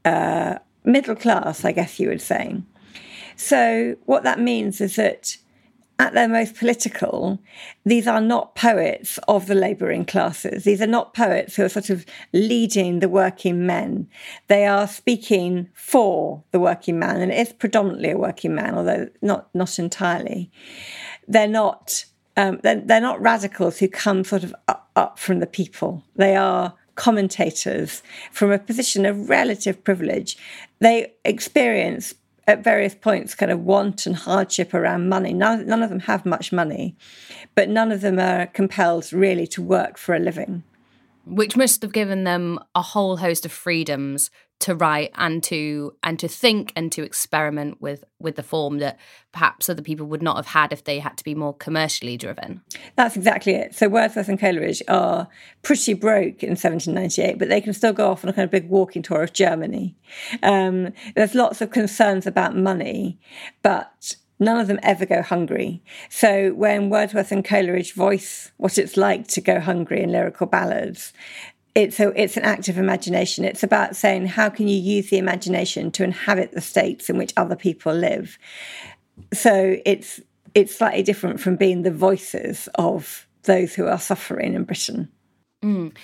uh, 0.05 0.59
middle 0.85 1.15
class, 1.15 1.65
I 1.65 1.73
guess 1.73 1.99
you 1.99 2.07
would 2.09 2.21
say. 2.21 2.61
So 3.35 3.95
what 4.05 4.23
that 4.23 4.39
means 4.39 4.81
is 4.81 4.95
that 4.95 5.37
at 5.99 6.13
their 6.13 6.27
most 6.27 6.55
political, 6.55 7.39
these 7.85 8.07
are 8.07 8.21
not 8.21 8.55
poets 8.55 9.17
of 9.27 9.47
the 9.47 9.55
labouring 9.55 10.05
classes. 10.05 10.63
These 10.63 10.81
are 10.81 10.87
not 10.87 11.13
poets 11.13 11.55
who 11.55 11.63
are 11.63 11.69
sort 11.69 11.89
of 11.89 12.05
leading 12.33 12.99
the 12.99 13.09
working 13.09 13.65
men. 13.65 14.07
They 14.47 14.67
are 14.67 14.87
speaking 14.87 15.69
for 15.73 16.43
the 16.51 16.59
working 16.59 16.99
man, 16.99 17.19
and 17.19 17.31
it 17.31 17.39
is 17.39 17.53
predominantly 17.53 18.11
a 18.11 18.17
working 18.17 18.53
man, 18.53 18.75
although 18.75 19.09
not 19.21 19.53
not 19.55 19.79
entirely. 19.79 20.51
They're 21.27 21.47
not 21.47 22.05
um, 22.37 22.59
they're, 22.61 22.79
they're 22.79 23.01
not 23.01 23.21
radicals 23.21 23.79
who 23.79 23.87
come 23.87 24.23
sort 24.23 24.43
of 24.43 24.53
up, 24.67 24.91
up 24.95 25.17
from 25.17 25.39
the 25.39 25.47
people. 25.47 26.03
They 26.15 26.35
are 26.35 26.75
commentators 26.93 28.03
from 28.31 28.51
a 28.51 28.59
position 28.59 29.05
of 29.05 29.29
relative 29.29 29.83
privilege. 29.83 30.37
They 30.79 31.13
experience 31.25 32.13
at 32.47 32.63
various 32.63 32.95
points 32.95 33.35
kind 33.35 33.51
of 33.51 33.59
want 33.59 34.05
and 34.05 34.15
hardship 34.15 34.73
around 34.73 35.09
money. 35.09 35.33
None, 35.33 35.67
none 35.67 35.83
of 35.83 35.89
them 35.89 35.99
have 36.01 36.25
much 36.25 36.53
money, 36.53 36.95
but 37.53 37.69
none 37.69 37.91
of 37.91 38.01
them 38.01 38.17
are 38.17 38.47
compelled 38.47 39.11
really 39.11 39.45
to 39.47 39.61
work 39.61 39.97
for 39.97 40.15
a 40.15 40.19
living. 40.19 40.63
Which 41.25 41.57
must 41.57 41.81
have 41.81 41.91
given 41.91 42.23
them 42.23 42.57
a 42.73 42.81
whole 42.81 43.17
host 43.17 43.45
of 43.45 43.51
freedoms 43.51 44.31
to 44.59 44.73
write 44.75 45.11
and 45.15 45.43
to 45.43 45.93
and 46.03 46.19
to 46.19 46.27
think 46.27 46.73
and 46.75 46.91
to 46.91 47.03
experiment 47.03 47.79
with 47.81 48.03
with 48.19 48.35
the 48.35 48.43
form 48.43 48.79
that 48.79 48.99
perhaps 49.31 49.69
other 49.69 49.81
people 49.81 50.05
would 50.07 50.23
not 50.23 50.35
have 50.35 50.47
had 50.47 50.73
if 50.73 50.83
they 50.83 50.99
had 50.99 51.17
to 51.17 51.23
be 51.23 51.35
more 51.35 51.53
commercially 51.53 52.17
driven. 52.17 52.61
That's 52.95 53.15
exactly 53.15 53.53
it. 53.53 53.75
So 53.75 53.87
Wordsworth 53.87 54.29
and 54.29 54.39
Coleridge 54.39 54.81
are 54.87 55.27
pretty 55.61 55.93
broke 55.93 56.41
in 56.43 56.51
1798, 56.51 57.37
but 57.37 57.49
they 57.49 57.61
can 57.61 57.73
still 57.73 57.93
go 57.93 58.09
off 58.09 58.23
on 58.23 58.29
a 58.29 58.33
kind 58.33 58.45
of 58.45 58.51
big 58.51 58.69
walking 58.69 59.03
tour 59.03 59.21
of 59.21 59.33
Germany. 59.33 59.95
Um, 60.41 60.93
there's 61.15 61.35
lots 61.35 61.61
of 61.61 61.69
concerns 61.69 62.25
about 62.25 62.55
money, 62.55 63.19
but 63.61 64.15
none 64.39 64.59
of 64.59 64.67
them 64.67 64.79
ever 64.81 65.05
go 65.05 65.21
hungry. 65.21 65.83
So 66.09 66.53
when 66.53 66.89
Wordsworth 66.89 67.31
and 67.31 67.45
Coleridge 67.45 67.93
voice 67.93 68.51
what 68.57 68.77
it's 68.77 68.97
like 68.97 69.27
to 69.27 69.41
go 69.41 69.59
hungry 69.59 70.01
in 70.01 70.11
lyrical 70.11 70.47
ballads, 70.47 71.13
it's 71.77 71.99
a, 71.99 72.11
it's 72.19 72.37
an 72.37 72.43
act 72.43 72.69
of 72.69 72.79
imagination. 72.79 73.45
It's 73.45 73.61
about 73.61 73.95
saying 73.95 74.25
how 74.25 74.49
can 74.49 74.67
you 74.67 74.77
use 74.77 75.11
the 75.11 75.19
imagination 75.19 75.91
to 75.91 76.03
inhabit 76.03 76.51
the 76.51 76.61
states 76.61 77.07
in 77.07 77.19
which 77.19 77.33
other 77.37 77.55
people 77.55 77.93
live. 77.93 78.39
So 79.31 79.77
it's 79.85 80.19
it's 80.55 80.75
slightly 80.75 81.03
different 81.03 81.39
from 81.39 81.55
being 81.55 81.83
the 81.83 81.91
voices 81.91 82.67
of 82.75 83.27
those 83.43 83.75
who 83.75 83.85
are 83.85 83.99
suffering 83.99 84.55
in 84.55 84.63
Britain. 84.63 85.11
Mm. 85.63 85.95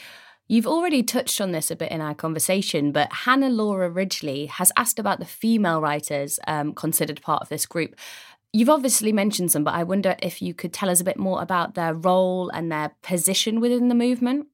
You've 0.47 0.67
already 0.67 1.01
touched 1.01 1.41
on 1.41 1.53
this 1.53 1.71
a 1.71 1.75
bit 1.75 1.91
in 1.91 2.01
our 2.01 2.13
conversation, 2.13 2.91
but 2.91 3.12
Hannah 3.12 3.49
Laura 3.49 3.89
Ridgely 3.89 4.45
has 4.45 4.71
asked 4.77 4.99
about 4.99 5.19
the 5.19 5.25
female 5.25 5.81
writers 5.81 6.39
um, 6.45 6.73
considered 6.73 7.21
part 7.23 7.41
of 7.41 7.49
this 7.49 7.65
group. 7.65 7.95
You've 8.51 8.69
obviously 8.69 9.12
mentioned 9.12 9.51
some, 9.51 9.63
but 9.63 9.73
I 9.73 9.83
wonder 9.83 10.15
if 10.21 10.39
you 10.39 10.53
could 10.53 10.71
tell 10.71 10.89
us 10.91 11.01
a 11.01 11.05
bit 11.05 11.17
more 11.17 11.41
about 11.41 11.73
their 11.73 11.95
role 11.95 12.49
and 12.49 12.71
their 12.71 12.91
position 13.01 13.59
within 13.59 13.88
the 13.88 13.95
movement. 13.95 14.47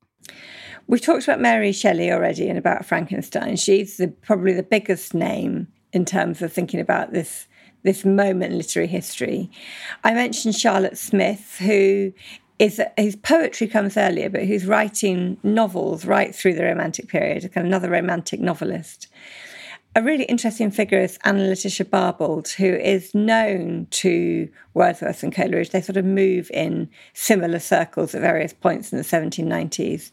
We've 0.87 1.01
talked 1.01 1.23
about 1.23 1.39
Mary 1.39 1.71
Shelley 1.71 2.11
already 2.11 2.49
and 2.49 2.57
about 2.57 2.85
Frankenstein. 2.85 3.55
She's 3.57 3.97
the, 3.97 4.07
probably 4.07 4.53
the 4.53 4.63
biggest 4.63 5.13
name 5.13 5.67
in 5.93 6.05
terms 6.05 6.41
of 6.41 6.51
thinking 6.51 6.79
about 6.79 7.13
this 7.13 7.47
this 7.83 8.03
moment 8.03 8.51
in 8.51 8.57
literary 8.57 8.87
history. 8.87 9.49
I 10.03 10.13
mentioned 10.13 10.53
Charlotte 10.53 10.97
Smith, 10.97 11.57
who 11.59 12.11
is 12.59 12.81
his 12.97 13.15
poetry 13.15 13.67
comes 13.67 13.95
earlier, 13.95 14.29
but 14.29 14.45
who's 14.45 14.65
writing 14.65 15.37
novels 15.43 16.05
right 16.05 16.35
through 16.35 16.55
the 16.55 16.65
Romantic 16.65 17.07
period, 17.07 17.43
kind 17.53 17.65
of 17.65 17.65
another 17.65 17.89
romantic 17.89 18.41
novelist 18.41 19.07
a 19.99 20.01
really 20.01 20.23
interesting 20.23 20.71
figure 20.71 21.01
is 21.01 21.19
Anna 21.25 21.43
Letitia 21.43 21.85
Barbauld, 21.85 22.53
who 22.53 22.73
is 22.73 23.13
known 23.13 23.85
to 23.91 24.47
Wordsworth 24.73 25.23
and 25.23 25.35
Coleridge. 25.35 25.71
They 25.71 25.81
sort 25.81 25.97
of 25.97 26.05
move 26.05 26.49
in 26.53 26.89
similar 27.13 27.59
circles 27.59 28.15
at 28.15 28.21
various 28.21 28.53
points 28.53 28.93
in 28.93 28.97
the 28.97 29.03
1790s. 29.03 30.11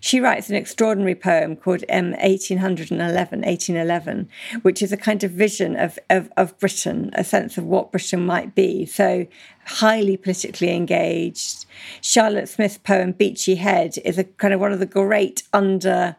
She 0.00 0.18
writes 0.18 0.50
an 0.50 0.56
extraordinary 0.56 1.14
poem 1.14 1.54
called 1.54 1.84
um, 1.92 2.10
1811, 2.10 3.42
1811, 3.42 4.28
which 4.62 4.82
is 4.82 4.90
a 4.90 4.96
kind 4.96 5.22
of 5.22 5.30
vision 5.30 5.76
of, 5.76 5.96
of, 6.10 6.28
of 6.36 6.58
Britain, 6.58 7.12
a 7.12 7.22
sense 7.22 7.56
of 7.56 7.64
what 7.64 7.92
Britain 7.92 8.26
might 8.26 8.56
be. 8.56 8.84
So 8.84 9.28
highly 9.64 10.16
politically 10.16 10.74
engaged. 10.74 11.66
Charlotte 12.00 12.48
Smith's 12.48 12.78
poem 12.78 13.12
Beachy 13.12 13.54
Head 13.54 13.96
is 14.04 14.18
a 14.18 14.24
kind 14.24 14.52
of 14.52 14.58
one 14.58 14.72
of 14.72 14.80
the 14.80 14.86
great 14.86 15.44
under 15.52 16.16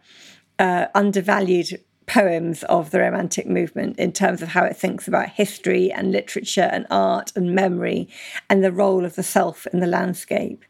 uh, 0.59 0.87
undervalued 0.95 1.81
poems 2.07 2.63
of 2.63 2.91
the 2.91 2.99
Romantic 2.99 3.47
movement 3.47 3.97
in 3.97 4.11
terms 4.11 4.41
of 4.41 4.49
how 4.49 4.63
it 4.63 4.75
thinks 4.75 5.07
about 5.07 5.29
history 5.29 5.91
and 5.91 6.11
literature 6.11 6.69
and 6.71 6.85
art 6.89 7.31
and 7.35 7.55
memory 7.55 8.09
and 8.49 8.63
the 8.63 8.71
role 8.71 9.05
of 9.05 9.15
the 9.15 9.23
self 9.23 9.65
in 9.67 9.79
the 9.79 9.87
landscape. 9.87 10.65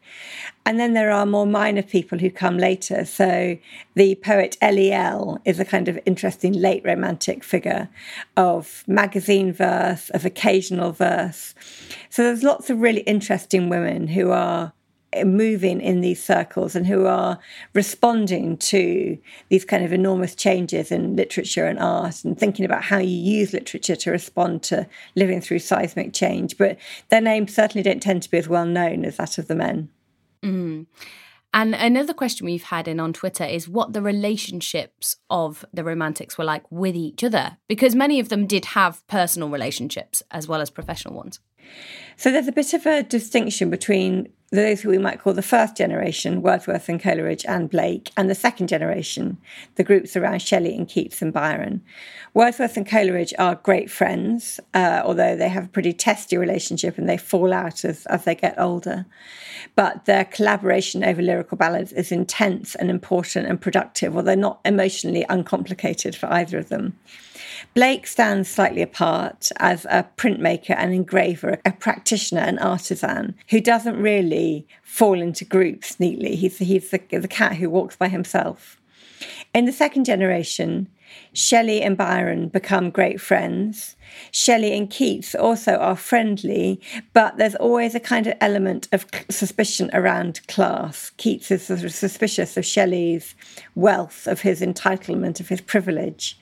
And 0.66 0.80
then 0.80 0.94
there 0.94 1.10
are 1.10 1.26
more 1.26 1.48
minor 1.48 1.82
people 1.82 2.20
who 2.20 2.30
come 2.30 2.58
later. 2.58 3.06
So 3.06 3.58
the 3.96 4.16
poet 4.16 4.58
L.E.L. 4.62 5.40
is 5.44 5.60
a 5.60 5.66
kind 5.66 5.88
of 5.88 6.00
interesting 6.06 6.54
late 6.54 6.84
Romantic 6.86 7.44
figure 7.44 7.90
of 8.38 8.84
magazine 8.86 9.54
verse, 9.54 10.10
of 10.12 10.26
occasional 10.26 10.92
verse. 10.92 11.56
So 12.10 12.24
there's 12.24 12.44
lots 12.44 12.70
of 12.70 12.82
really 12.82 13.02
interesting 13.02 13.70
women 13.70 14.08
who 14.08 14.32
are 14.32 14.74
moving 15.26 15.82
in 15.82 16.02
these 16.02 16.24
circles 16.24 16.76
and 16.76 16.88
who 16.88 17.06
are 17.06 17.40
responding 17.74 18.58
to 18.58 19.18
these 19.50 19.66
kind 19.66 19.84
of 19.84 19.92
enormous 19.92 20.36
changes 20.36 20.92
in 20.92 21.16
literature 21.16 21.66
and 21.66 21.80
art 21.80 22.24
and 22.24 22.40
thinking 22.40 22.66
about 22.66 22.84
how 22.84 22.98
you 22.98 23.18
use 23.18 23.54
literature 23.54 23.96
to 23.96 24.12
respond 24.12 24.64
to 24.64 24.88
living 25.16 25.42
through 25.42 25.60
seismic 25.60 26.14
change. 26.14 26.58
But 26.58 26.78
their 27.10 27.22
names 27.22 27.54
certainly 27.54 27.84
don't 27.84 28.02
tend 28.02 28.24
to 28.24 28.32
be 28.32 28.38
as 28.38 28.48
well 28.48 28.66
known 28.66 29.04
as 29.06 29.18
that 29.18 29.38
of 29.38 29.48
the 29.48 29.56
men. 29.56 29.90
Mm. 30.44 30.86
And 31.54 31.76
another 31.76 32.14
question 32.14 32.46
we've 32.46 32.64
had 32.64 32.88
in 32.88 33.00
on 33.00 33.12
Twitter 33.12 33.44
is 33.44 33.68
what 33.68 33.92
the 33.92 34.02
relationships 34.02 35.18
of 35.30 35.66
the 35.74 35.84
romantics 35.84 36.38
were 36.38 36.46
like 36.46 36.64
with 36.72 36.96
each 36.96 37.24
other, 37.24 37.58
because 37.68 37.94
many 37.94 38.22
of 38.22 38.30
them 38.30 38.48
did 38.48 38.66
have 38.66 39.06
personal 39.08 39.50
relationships 39.50 40.24
as 40.32 40.48
well 40.48 40.62
as 40.62 40.70
professional 40.70 41.14
ones. 41.14 41.42
So 42.16 42.32
there's 42.32 42.48
a 42.48 42.54
bit 42.54 42.74
of 42.74 42.86
a 42.86 43.04
distinction 43.04 43.70
between 43.70 44.30
those 44.52 44.82
who 44.82 44.90
we 44.90 44.98
might 44.98 45.22
call 45.22 45.34
the 45.34 45.42
first 45.42 45.78
generation, 45.78 46.42
Wordsworth 46.42 46.90
and 46.90 47.02
Coleridge 47.02 47.46
and 47.46 47.70
Blake, 47.70 48.12
and 48.18 48.30
the 48.30 48.36
second 48.36 48.68
generation, 48.68 49.38
the 49.76 49.84
groups 49.84 50.18
around 50.18 50.42
Shelley 50.42 50.76
and 50.76 50.88
Keats 50.88 51.22
and 51.22 51.32
Byron. 51.32 51.82
Wordsworth 52.34 52.76
and 52.76 52.88
Coleridge 52.88 53.34
are 53.40 53.56
great 53.56 53.90
friends, 53.90 54.60
uh, 54.74 55.02
although 55.06 55.38
they 55.38 55.48
have 55.48 55.66
a 55.66 55.70
pretty 55.70 55.94
testy 55.94 56.36
relationship 56.36 56.98
and 56.98 57.08
they 57.08 57.18
fall 57.18 57.54
out 57.54 57.86
as, 57.86 58.06
as 58.08 58.26
they 58.26 58.36
get 58.36 58.60
older. 58.60 59.06
But 59.76 60.04
their 60.04 60.26
collaboration 60.26 61.04
over 61.04 61.22
lyrical 61.22 61.58
ballads 61.58 61.94
is 61.94 62.12
intense 62.12 62.76
and 62.76 62.90
important 62.90 63.48
and 63.48 63.60
productive, 63.60 64.18
although 64.18 64.36
not 64.36 64.60
emotionally 64.66 65.26
uncomplicated 65.30 66.14
for 66.14 66.28
either 66.32 66.58
of 66.58 66.68
them. 66.68 66.98
Blake 67.74 68.08
stands 68.08 68.50
slightly 68.50 68.82
apart 68.82 69.50
as 69.58 69.86
a 69.86 70.08
printmaker 70.18 70.76
and 70.78 70.94
engraver, 70.94 71.60
a 71.66 71.72
practitioner, 71.72 72.42
an 72.42 72.60
artisan 72.60 73.36
who 73.50 73.62
doesn't 73.62 74.02
really 74.02 74.41
fall 74.84 75.22
into 75.22 75.46
groups 75.46 76.00
neatly. 76.00 76.36
He's, 76.36 76.58
he's 76.58 76.90
the, 76.92 77.00
the 77.10 77.28
cat 77.28 77.56
who 77.56 77.70
walks 77.70 77.96
by 77.96 78.10
himself. 78.10 78.80
In 79.54 79.66
the 79.66 79.72
second 79.72 80.06
generation, 80.06 80.88
Shelley 81.34 81.82
and 81.82 81.98
Byron 81.98 82.48
become 82.48 82.90
great 82.90 83.20
friends. 83.20 83.96
Shelley 84.32 84.74
and 84.78 84.90
Keats 84.90 85.36
also 85.36 85.76
are 85.76 85.96
friendly, 85.96 86.82
but 87.14 87.38
there's 87.38 87.56
always 87.56 87.96
a 87.96 88.00
kind 88.00 88.28
of 88.28 88.34
element 88.40 88.88
of 88.92 89.06
suspicion 89.30 89.90
around 89.94 90.46
class. 90.48 91.12
Keats 91.18 91.52
is 91.52 91.66
sort 91.66 91.84
of 91.84 91.94
suspicious 91.94 92.58
of 92.58 92.66
Shelley's 92.66 93.36
wealth, 93.76 94.28
of 94.28 94.42
his 94.42 94.62
entitlement, 94.62 95.40
of 95.40 95.50
his 95.50 95.62
privilege 95.62 96.40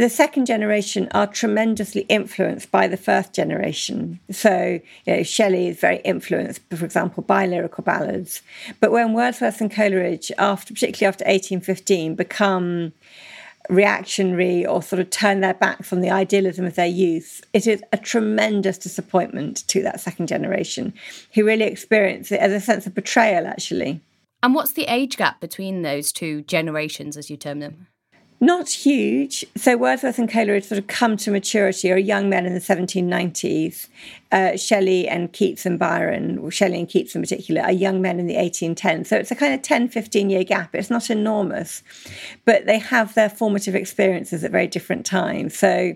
the 0.00 0.08
second 0.08 0.46
generation 0.46 1.08
are 1.12 1.26
tremendously 1.26 2.02
influenced 2.02 2.70
by 2.70 2.88
the 2.88 2.96
first 2.96 3.34
generation. 3.34 4.18
So, 4.30 4.80
you 5.04 5.16
know, 5.16 5.22
Shelley 5.22 5.68
is 5.68 5.78
very 5.78 5.98
influenced, 5.98 6.62
for 6.74 6.86
example, 6.86 7.22
by 7.22 7.46
lyrical 7.46 7.84
ballads. 7.84 8.40
But 8.80 8.92
when 8.92 9.12
Wordsworth 9.12 9.60
and 9.60 9.70
Coleridge, 9.70 10.32
after 10.38 10.72
particularly 10.72 11.08
after 11.08 11.24
1815, 11.24 12.14
become 12.14 12.92
reactionary 13.68 14.64
or 14.64 14.82
sort 14.82 15.00
of 15.00 15.10
turn 15.10 15.40
their 15.40 15.52
backs 15.52 15.92
on 15.92 16.00
the 16.00 16.10
idealism 16.10 16.64
of 16.64 16.76
their 16.76 16.86
youth, 16.86 17.42
it 17.52 17.66
is 17.66 17.82
a 17.92 17.98
tremendous 17.98 18.78
disappointment 18.78 19.68
to 19.68 19.82
that 19.82 20.00
second 20.00 20.28
generation 20.28 20.94
who 21.34 21.44
really 21.44 21.64
experience 21.64 22.32
it 22.32 22.40
as 22.40 22.52
a 22.52 22.60
sense 22.60 22.86
of 22.86 22.94
betrayal, 22.94 23.46
actually. 23.46 24.00
And 24.42 24.54
what's 24.54 24.72
the 24.72 24.84
age 24.84 25.18
gap 25.18 25.40
between 25.40 25.82
those 25.82 26.10
two 26.10 26.40
generations, 26.40 27.18
as 27.18 27.28
you 27.28 27.36
term 27.36 27.58
them? 27.58 27.88
Not 28.40 28.70
huge. 28.70 29.44
So 29.56 29.76
Wordsworth 29.76 30.18
and 30.18 30.30
Coleridge 30.30 30.64
sort 30.64 30.78
of 30.78 30.86
come 30.86 31.18
to 31.18 31.30
maturity, 31.30 31.92
or 31.92 31.98
young 31.98 32.30
men 32.30 32.46
in 32.46 32.54
the 32.54 32.60
1790s. 32.60 33.88
Uh, 34.32 34.56
Shelley 34.56 35.08
and 35.08 35.32
Keats 35.32 35.66
and 35.66 35.78
Byron, 35.78 36.38
or 36.38 36.50
Shelley 36.50 36.78
and 36.78 36.88
Keats 36.88 37.14
in 37.14 37.22
particular, 37.22 37.62
are 37.62 37.72
young 37.72 38.00
men 38.00 38.20
in 38.20 38.26
the 38.26 38.36
1810s. 38.36 39.08
So 39.08 39.16
it's 39.16 39.30
a 39.30 39.34
kind 39.34 39.54
of 39.54 39.62
10, 39.62 39.88
15 39.88 40.30
year 40.30 40.44
gap. 40.44 40.74
It's 40.74 40.90
not 40.90 41.10
enormous, 41.10 41.82
but 42.44 42.66
they 42.66 42.78
have 42.78 43.14
their 43.14 43.28
formative 43.28 43.74
experiences 43.74 44.44
at 44.44 44.52
very 44.52 44.68
different 44.68 45.04
times. 45.04 45.56
So 45.56 45.94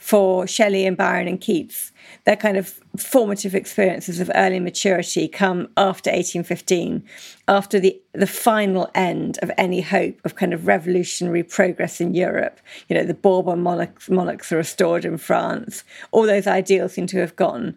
for 0.00 0.46
Shelley 0.46 0.86
and 0.86 0.96
Byron 0.96 1.28
and 1.28 1.38
Keats, 1.38 1.92
their 2.24 2.34
kind 2.36 2.56
of 2.56 2.80
formative 2.96 3.54
experiences 3.54 4.18
of 4.18 4.30
early 4.34 4.58
maturity 4.58 5.28
come 5.28 5.68
after 5.76 6.10
1815, 6.10 7.04
after 7.46 7.78
the, 7.78 8.00
the 8.14 8.26
final 8.26 8.90
end 8.94 9.38
of 9.42 9.50
any 9.58 9.82
hope 9.82 10.18
of 10.24 10.36
kind 10.36 10.54
of 10.54 10.66
revolutionary 10.66 11.42
progress 11.42 12.00
in 12.00 12.14
Europe. 12.14 12.60
You 12.88 12.96
know, 12.96 13.04
the 13.04 13.14
Bourbon 13.14 13.62
monarchs, 13.62 14.08
monarchs 14.08 14.50
are 14.50 14.56
restored 14.56 15.04
in 15.04 15.18
France. 15.18 15.84
All 16.12 16.22
those 16.22 16.46
ideals 16.46 16.94
seem 16.94 17.06
to 17.08 17.18
have 17.18 17.36
gone. 17.36 17.69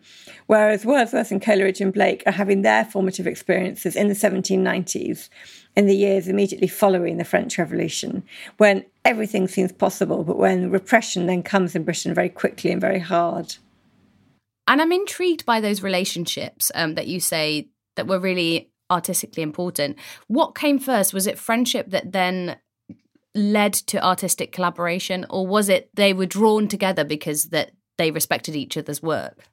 Whereas 0.48 0.86
Wordsworth 0.86 1.32
and 1.32 1.42
Coleridge 1.42 1.82
and 1.82 1.94
Blake 1.94 2.24
are 2.26 2.32
having 2.32 2.62
their 2.62 2.86
formative 2.86 3.28
experiences 3.28 3.96
in 3.96 4.08
the 4.08 4.14
1790s 4.14 5.30
in 5.76 5.88
the 5.88 5.96
years 5.96 6.28
immediately 6.28 6.68
following 6.68 7.18
the 7.18 7.24
French 7.24 7.58
Revolution, 7.58 8.24
when 8.58 8.86
everything 9.06 9.48
seems 9.48 9.72
possible, 9.72 10.24
but 10.24 10.38
when 10.38 10.70
repression 10.70 11.26
then 11.26 11.42
comes 11.42 11.76
in 11.76 11.84
Britain 11.84 12.14
very 12.14 12.30
quickly 12.30 12.72
and 12.72 12.80
very 12.80 13.00
hard. 13.00 13.56
And 14.68 14.82
I'm 14.82 14.92
intrigued 14.92 15.46
by 15.46 15.60
those 15.60 15.84
relationships 15.84 16.72
um, 16.76 16.96
that 16.96 17.08
you 17.08 17.20
say 17.20 17.70
that 17.96 18.08
were 18.08 18.20
really 18.20 18.72
artistically 18.90 19.44
important. 19.44 19.98
What 20.28 20.56
came 20.56 20.80
first? 20.80 21.14
Was 21.14 21.28
it 21.28 21.40
friendship 21.40 21.90
that 21.90 22.12
then 22.12 22.58
led 23.36 23.74
to 23.74 24.06
artistic 24.06 24.52
collaboration, 24.52 25.26
or 25.30 25.46
was 25.46 25.70
it 25.70 25.90
they 25.96 26.14
were 26.14 26.26
drawn 26.26 26.68
together 26.68 27.04
because 27.04 27.46
that 27.46 27.72
they 27.98 28.12
respected 28.12 28.56
each 28.56 28.78
other's 28.78 29.02
work? 29.02 29.46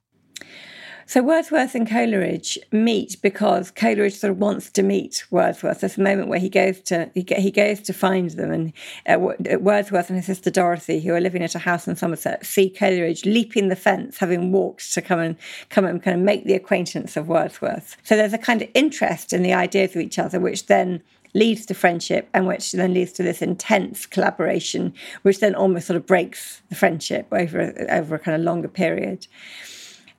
So 1.07 1.23
Wordsworth 1.23 1.75
and 1.75 1.89
Coleridge 1.89 2.59
meet 2.71 3.21
because 3.21 3.71
Coleridge 3.71 4.15
sort 4.15 4.31
of 4.31 4.37
wants 4.37 4.69
to 4.71 4.83
meet 4.83 5.25
Wordsworth. 5.31 5.81
There's 5.81 5.97
a 5.97 6.01
moment 6.01 6.27
where 6.27 6.39
he 6.39 6.49
goes 6.49 6.79
to 6.81 7.09
he, 7.13 7.51
goes 7.51 7.81
to 7.81 7.93
find 7.93 8.29
them, 8.31 8.51
and 8.51 8.73
uh, 9.07 9.57
Wordsworth 9.59 10.09
and 10.09 10.17
his 10.17 10.25
sister 10.25 10.49
Dorothy, 10.49 11.01
who 11.01 11.13
are 11.13 11.19
living 11.19 11.43
at 11.43 11.55
a 11.55 11.59
house 11.59 11.87
in 11.87 11.95
Somerset, 11.95 12.45
see 12.45 12.69
Coleridge 12.69 13.25
leaping 13.25 13.69
the 13.69 13.75
fence, 13.75 14.17
having 14.17 14.51
walked 14.51 14.93
to 14.93 15.01
come 15.01 15.19
and 15.19 15.35
come 15.69 15.85
and 15.85 16.01
kind 16.01 16.17
of 16.17 16.23
make 16.23 16.45
the 16.45 16.53
acquaintance 16.53 17.17
of 17.17 17.27
Wordsworth. 17.27 17.97
So 18.03 18.15
there's 18.15 18.33
a 18.33 18.37
kind 18.37 18.61
of 18.61 18.69
interest 18.73 19.33
in 19.33 19.43
the 19.43 19.53
ideas 19.53 19.95
of 19.95 20.01
each 20.01 20.19
other, 20.19 20.39
which 20.39 20.67
then 20.67 21.01
leads 21.33 21.65
to 21.65 21.73
friendship 21.73 22.29
and 22.33 22.45
which 22.45 22.73
then 22.73 22.93
leads 22.93 23.13
to 23.13 23.23
this 23.23 23.41
intense 23.41 24.05
collaboration, 24.05 24.93
which 25.21 25.39
then 25.39 25.55
almost 25.55 25.87
sort 25.87 25.97
of 25.97 26.05
breaks 26.05 26.61
the 26.69 26.75
friendship 26.75 27.27
over 27.31 27.73
over 27.89 28.15
a 28.15 28.19
kind 28.19 28.35
of 28.35 28.41
longer 28.43 28.67
period. 28.67 29.27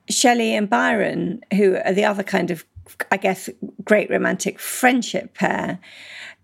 Shelley 0.09 0.55
and 0.55 0.69
Byron, 0.69 1.41
who 1.53 1.77
are 1.77 1.93
the 1.93 2.05
other 2.05 2.23
kind 2.23 2.51
of, 2.51 2.65
I 3.11 3.17
guess, 3.17 3.49
great 3.83 4.09
romantic 4.09 4.59
friendship 4.59 5.33
pair, 5.33 5.79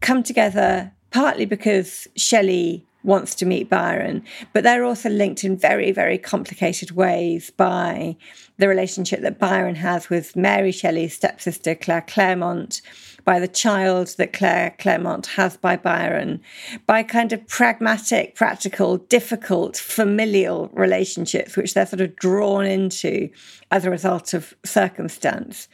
come 0.02 0.24
together 0.24 0.94
partly 1.12 1.46
because 1.46 2.08
Shelley 2.16 2.86
wants 3.04 3.34
to 3.36 3.46
meet 3.46 3.70
Byron, 3.70 4.24
but 4.54 4.64
they're 4.64 4.84
also 4.84 5.10
linked 5.10 5.44
in 5.44 5.58
very, 5.58 5.92
very 5.92 6.18
complicated 6.18 6.92
ways 6.92 7.50
by 7.50 8.18
the 8.58 8.68
relationship 8.68 9.22
that 9.22 9.40
Byron 9.40 9.76
has 9.76 10.10
with 10.10 10.36
Mary 10.36 10.72
Shelley's 10.72 11.16
stepsister, 11.16 11.76
Claire 11.76 12.02
Clairmont, 12.02 12.82
by 13.26 13.40
the 13.40 13.48
child 13.48 14.16
that 14.18 14.34
Claire 14.34 14.76
Clairmont 14.80 15.28
has 15.28 15.58
by 15.58 15.76
Byron, 15.76 16.42
by 16.88 17.04
kind 17.04 17.34
of 17.34 17.46
pragmatic, 17.48 18.36
practical, 18.36 18.98
difficult, 18.98 19.78
familial 19.78 20.70
relationships, 20.74 21.56
which 21.56 21.74
they're 21.74 21.86
sort 21.86 22.02
of 22.02 22.16
drawn 22.16 22.66
into 22.66 23.30
as 23.72 23.86
a 23.86 23.90
result 23.90 24.34
of 24.34 24.54
circumstance, 24.66 25.68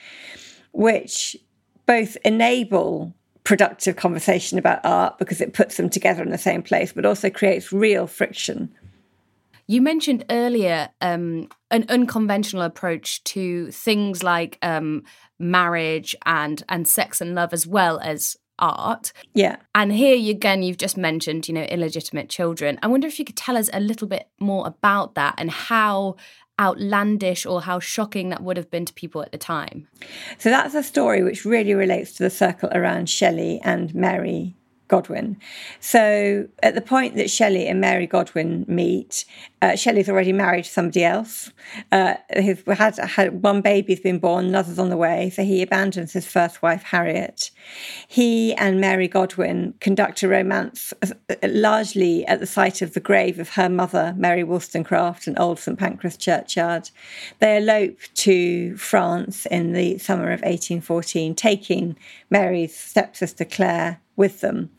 which 0.72 1.36
both 1.86 2.18
enable 2.26 3.14
productive 3.44 3.96
conversation 3.96 4.58
about 4.58 4.84
art 4.84 5.18
because 5.20 5.40
it 5.40 5.54
puts 5.54 5.78
them 5.78 5.90
together 5.90 6.24
in 6.24 6.32
the 6.32 6.38
same 6.38 6.64
place, 6.64 6.92
but 6.92 7.06
also 7.06 7.30
creates 7.30 7.72
real 7.72 8.08
friction. 8.08 8.74
You 9.68 9.82
mentioned 9.82 10.26
earlier 10.30 10.90
um, 11.02 11.50
an 11.72 11.86
unconventional 11.90 12.64
approach 12.64 13.24
to 13.26 13.72
things 13.72 14.24
like 14.24 14.58
um, 14.62 15.04
marriage 15.40 16.16
and 16.26 16.64
and 16.70 16.88
sex 16.88 17.22
and 17.22 17.36
love, 17.36 17.54
as 17.54 17.66
well 17.66 18.00
as 18.00 18.38
art. 18.60 19.12
Yeah. 19.34 19.58
And 19.74 19.92
here 19.92 20.16
you, 20.16 20.32
again, 20.32 20.64
you've 20.64 20.78
just 20.78 20.98
mentioned, 20.98 21.48
you 21.48 21.54
know, 21.54 21.64
illegitimate 21.64 22.30
children. 22.30 22.80
I 22.82 22.88
wonder 22.88 23.08
if 23.08 23.20
you 23.20 23.26
could 23.26 23.36
tell 23.36 23.58
us 23.58 23.70
a 23.74 23.80
little 23.80 24.08
bit 24.08 24.30
more 24.40 24.68
about 24.68 25.16
that 25.16 25.36
and 25.38 25.52
how 25.52 26.16
outlandish 26.60 27.46
or 27.46 27.62
how 27.62 27.80
shocking 27.80 28.30
that 28.30 28.42
would 28.42 28.56
have 28.56 28.72
been 28.72 28.86
to 28.86 28.94
people 28.94 29.22
at 29.22 29.32
the 29.32 29.38
time. 29.38 29.88
So 30.38 30.50
that's 30.50 30.74
a 30.74 30.84
story 30.84 31.22
which 31.22 31.44
really 31.44 31.74
relates 31.74 32.14
to 32.14 32.24
the 32.24 32.30
circle 32.30 32.70
around 32.72 33.10
Shelley 33.10 33.60
and 33.64 33.94
Mary 33.94 34.56
Godwin. 34.88 35.38
So 35.80 36.48
at 36.62 36.76
the 36.76 36.82
point 36.82 37.16
that 37.16 37.30
Shelley 37.30 37.68
and 37.68 37.82
Mary 37.82 38.06
Godwin 38.06 38.66
meet, 38.68 39.26
uh, 39.62 39.76
Shelley's 39.76 40.10
already 40.10 40.32
married 40.32 40.66
to 40.66 40.70
somebody 40.70 41.04
else. 41.04 41.52
Uh, 41.92 42.16
had, 42.68 42.98
had 42.98 43.42
one 43.42 43.62
baby's 43.62 44.00
been 44.00 44.20
born, 44.20 44.46
another's 44.46 44.78
on 44.78 44.90
the 44.90 44.98
way, 44.98 45.32
so 45.32 45.44
he 45.44 45.64
abandons 45.64 46.14
his 46.14 46.28
first 46.28 46.62
wife, 46.62 46.84
Harriet. 46.84 47.50
He 48.08 48.54
and 48.56 48.80
Mary 48.80 49.08
Godwin 49.08 49.74
conduct 49.80 50.22
a 50.22 50.28
romance 50.28 50.94
uh, 51.02 51.36
largely 51.44 52.26
at 52.28 52.40
the 52.40 52.46
site 52.46 52.84
of 52.84 52.94
the 52.94 53.00
grave 53.00 53.40
of 53.40 53.50
her 53.50 53.70
mother, 53.70 54.14
Mary 54.18 54.44
Wollstonecraft, 54.44 55.28
in 55.28 55.38
Old 55.38 55.58
St 55.58 55.80
Pancras 55.80 56.18
churchyard. 56.18 56.92
They 57.40 57.58
elope 57.58 57.98
to 58.16 58.78
France 58.78 59.48
in 59.48 59.74
the 59.74 59.98
summer 59.98 60.26
of 60.26 60.42
1814, 60.42 61.34
taking 61.34 61.96
Mary's 62.30 62.78
stepsister 62.78 63.46
Claire 63.46 64.00
with 64.16 64.42
them. 64.42 64.70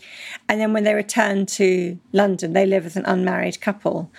And 0.48 0.60
then 0.60 0.72
when 0.72 0.84
they 0.84 0.94
return 0.94 1.46
to 1.46 1.98
London, 2.12 2.52
they 2.52 2.66
live 2.66 2.86
as 2.86 2.96
an 2.96 3.04
unmarried 3.06 3.60
couple. 3.60 4.10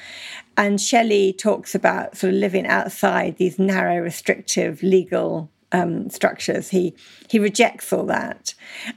And 0.56 0.82
Shelley 0.82 1.34
talks 1.34 1.76
about 1.76 2.18
sort 2.18 2.34
of 2.34 2.40
living 2.40 2.68
outside 2.68 3.38
these 3.38 3.60
narrow, 3.60 4.02
restrictive 4.02 4.82
legal 4.84 5.50
um, 5.72 6.10
structures. 6.10 6.70
He 6.70 6.96
he 7.30 7.40
rejects 7.40 7.92
all 7.92 8.06
that, 8.06 8.54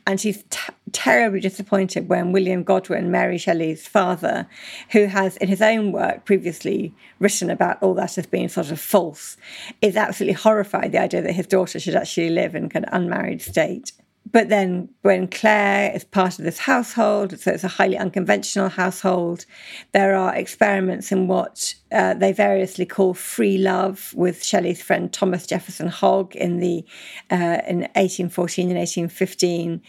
and 0.07 0.21
he's 0.21 0.45
t- 0.51 0.73
terribly 0.93 1.41
disappointed 1.41 2.09
when 2.09 2.33
William 2.33 2.63
Godwin, 2.63 3.11
Mary 3.11 3.39
Shelley's 3.39 3.87
father, 3.87 4.47
who 4.91 5.07
has 5.07 5.37
in 5.39 5.49
his 5.49 5.61
own 5.61 5.93
work 5.93 6.25
previously 6.25 6.95
written 7.19 7.51
about 7.51 7.83
all 7.83 7.95
that 7.95 8.17
as 8.19 8.27
being 8.27 8.49
sort 8.49 8.71
of 8.71 8.81
false, 8.81 9.37
is 9.83 9.97
absolutely 9.97 10.35
horrified 10.35 10.93
the 10.93 11.01
idea 11.01 11.23
that 11.23 11.33
his 11.33 11.47
daughter 11.47 11.81
should 11.81 11.97
actually 11.97 12.31
live 12.31 12.55
in 12.55 12.69
kind 12.69 12.85
of 12.85 12.95
unmarried 12.95 13.43
state 13.43 13.93
but 14.33 14.49
then 14.49 14.89
when 15.03 15.29
Claire 15.29 15.93
is 15.95 16.05
part 16.05 16.39
of 16.39 16.45
this 16.45 16.59
household, 16.59 17.39
so 17.39 17.51
it's 17.51 17.65
a 17.65 17.69
highly 17.69 17.97
unconventional 17.97 18.69
household, 18.69 19.45
there 19.93 20.15
are 20.15 20.35
experiments 20.35 21.11
in 21.11 21.27
what 21.27 21.75
uh, 21.91 22.15
they 22.15 22.33
variously 22.33 22.87
call 22.87 23.15
free 23.15 23.59
love 23.59 24.13
with 24.15 24.45
Shelley's 24.45 24.83
friend 24.83 25.13
Thomas 25.13 25.47
Jefferson 25.47 25.89
Hogg 25.89 26.37
in 26.37 26.59
the 26.59 26.85
uh, 27.31 27.63
in 27.67 27.81
1814 27.97 28.69
and 28.69 28.79
1815. 28.79 29.83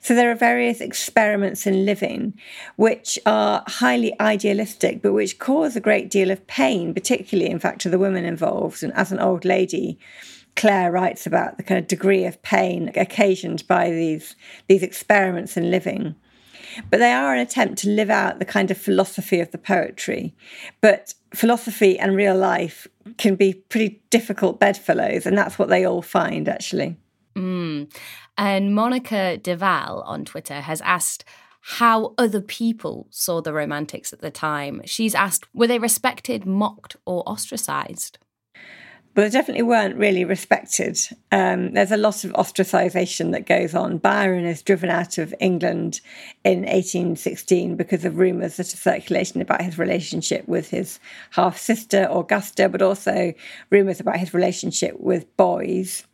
So 0.00 0.14
there 0.14 0.30
are 0.30 0.36
various 0.36 0.80
experiments 0.80 1.66
in 1.66 1.84
living 1.84 2.34
which 2.76 3.18
are 3.26 3.62
highly 3.68 4.18
idealistic, 4.20 5.02
but 5.02 5.12
which 5.12 5.38
cause 5.38 5.76
a 5.76 5.80
great 5.80 6.10
deal 6.10 6.30
of 6.30 6.46
pain, 6.48 6.94
particularly 6.94 7.50
in 7.50 7.60
fact 7.60 7.80
to 7.82 7.88
the 7.88 7.98
women 7.98 8.24
involved. 8.24 8.82
And 8.82 8.92
as 8.94 9.12
an 9.12 9.20
old 9.20 9.44
lady, 9.44 9.98
Claire 10.56 10.92
writes 10.92 11.26
about 11.26 11.56
the 11.56 11.62
kind 11.62 11.80
of 11.80 11.88
degree 11.88 12.24
of 12.24 12.40
pain 12.42 12.90
occasioned 12.94 13.66
by 13.66 13.90
these 13.90 14.36
these 14.68 14.82
experiments 14.82 15.56
in 15.56 15.70
living. 15.70 16.14
But 16.90 16.98
they 16.98 17.12
are 17.12 17.32
an 17.32 17.40
attempt 17.40 17.78
to 17.78 17.90
live 17.90 18.10
out 18.10 18.38
the 18.38 18.44
kind 18.44 18.70
of 18.70 18.78
philosophy 18.78 19.40
of 19.40 19.50
the 19.52 19.58
poetry. 19.58 20.34
But 20.80 21.14
philosophy 21.32 21.98
and 21.98 22.16
real 22.16 22.36
life 22.36 22.86
can 23.16 23.36
be 23.36 23.54
pretty 23.54 24.02
difficult 24.10 24.58
bedfellows, 24.58 25.26
and 25.26 25.36
that's 25.38 25.58
what 25.58 25.68
they 25.68 25.84
all 25.84 26.02
find 26.02 26.48
actually. 26.48 26.96
Mm. 27.36 27.92
And 28.36 28.74
Monica 28.74 29.38
Deval 29.40 30.06
on 30.06 30.24
Twitter 30.24 30.60
has 30.60 30.80
asked 30.80 31.24
how 31.66 32.12
other 32.18 32.40
people 32.40 33.06
saw 33.10 33.40
the 33.40 33.52
Romantics 33.52 34.12
at 34.12 34.20
the 34.20 34.30
time. 34.30 34.82
She's 34.84 35.14
asked, 35.14 35.46
were 35.54 35.66
they 35.66 35.78
respected, 35.78 36.44
mocked, 36.44 36.96
or 37.06 37.22
ostracized? 37.26 38.18
But 39.14 39.22
they 39.22 39.30
definitely 39.30 39.62
weren't 39.62 39.96
really 39.96 40.24
respected. 40.24 40.98
Um, 41.30 41.72
there's 41.72 41.92
a 41.92 41.96
lot 41.96 42.24
of 42.24 42.32
ostracisation 42.32 43.30
that 43.30 43.46
goes 43.46 43.74
on. 43.74 43.98
Byron 43.98 44.44
is 44.44 44.60
driven 44.60 44.90
out 44.90 45.18
of 45.18 45.32
England 45.38 46.00
in 46.44 46.62
1816 46.62 47.76
because 47.76 48.04
of 48.04 48.18
rumours 48.18 48.56
that 48.56 48.72
are 48.72 48.76
circulating 48.76 49.40
about 49.40 49.62
his 49.62 49.78
relationship 49.78 50.48
with 50.48 50.70
his 50.70 50.98
half 51.30 51.56
sister 51.56 52.08
Augusta, 52.10 52.68
but 52.68 52.82
also 52.82 53.32
rumours 53.70 54.00
about 54.00 54.18
his 54.18 54.34
relationship 54.34 54.98
with 54.98 55.36
boys. 55.36 56.04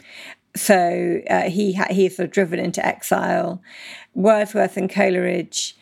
So 0.55 1.23
uh, 1.31 1.49
he 1.49 1.73
ha- 1.73 1.87
sort 1.89 2.27
of 2.27 2.31
driven 2.33 2.59
into 2.59 2.85
exile. 2.85 3.63
Wordsworth 4.15 4.77
and 4.77 4.91
Coleridge 4.91 5.77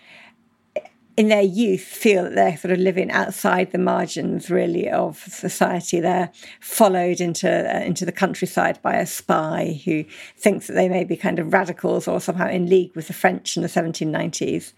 in 1.18 1.26
their 1.30 1.42
youth 1.42 1.80
feel 1.80 2.22
that 2.22 2.36
they're 2.36 2.56
sort 2.56 2.70
of 2.70 2.78
living 2.78 3.10
outside 3.10 3.72
the 3.72 3.78
margins 3.78 4.50
really 4.50 4.88
of 4.88 5.18
society. 5.18 5.98
They're 5.98 6.30
followed 6.60 7.20
into 7.20 7.48
uh, 7.48 7.80
into 7.80 8.04
the 8.04 8.12
countryside 8.12 8.80
by 8.82 8.94
a 8.94 9.04
spy 9.04 9.80
who 9.84 10.04
thinks 10.36 10.68
that 10.68 10.74
they 10.74 10.88
may 10.88 11.02
be 11.02 11.16
kind 11.16 11.40
of 11.40 11.52
radicals 11.52 12.06
or 12.06 12.20
somehow 12.20 12.48
in 12.48 12.70
league 12.70 12.94
with 12.94 13.08
the 13.08 13.12
French 13.12 13.56
in 13.56 13.64
the 13.64 13.68
1790s. 13.68 14.72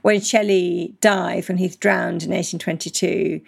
When 0.00 0.22
Shelley 0.22 0.94
dies, 1.02 1.48
when 1.48 1.58
he's 1.58 1.76
drowned 1.76 2.22
in 2.22 2.30
1822, 2.30 3.42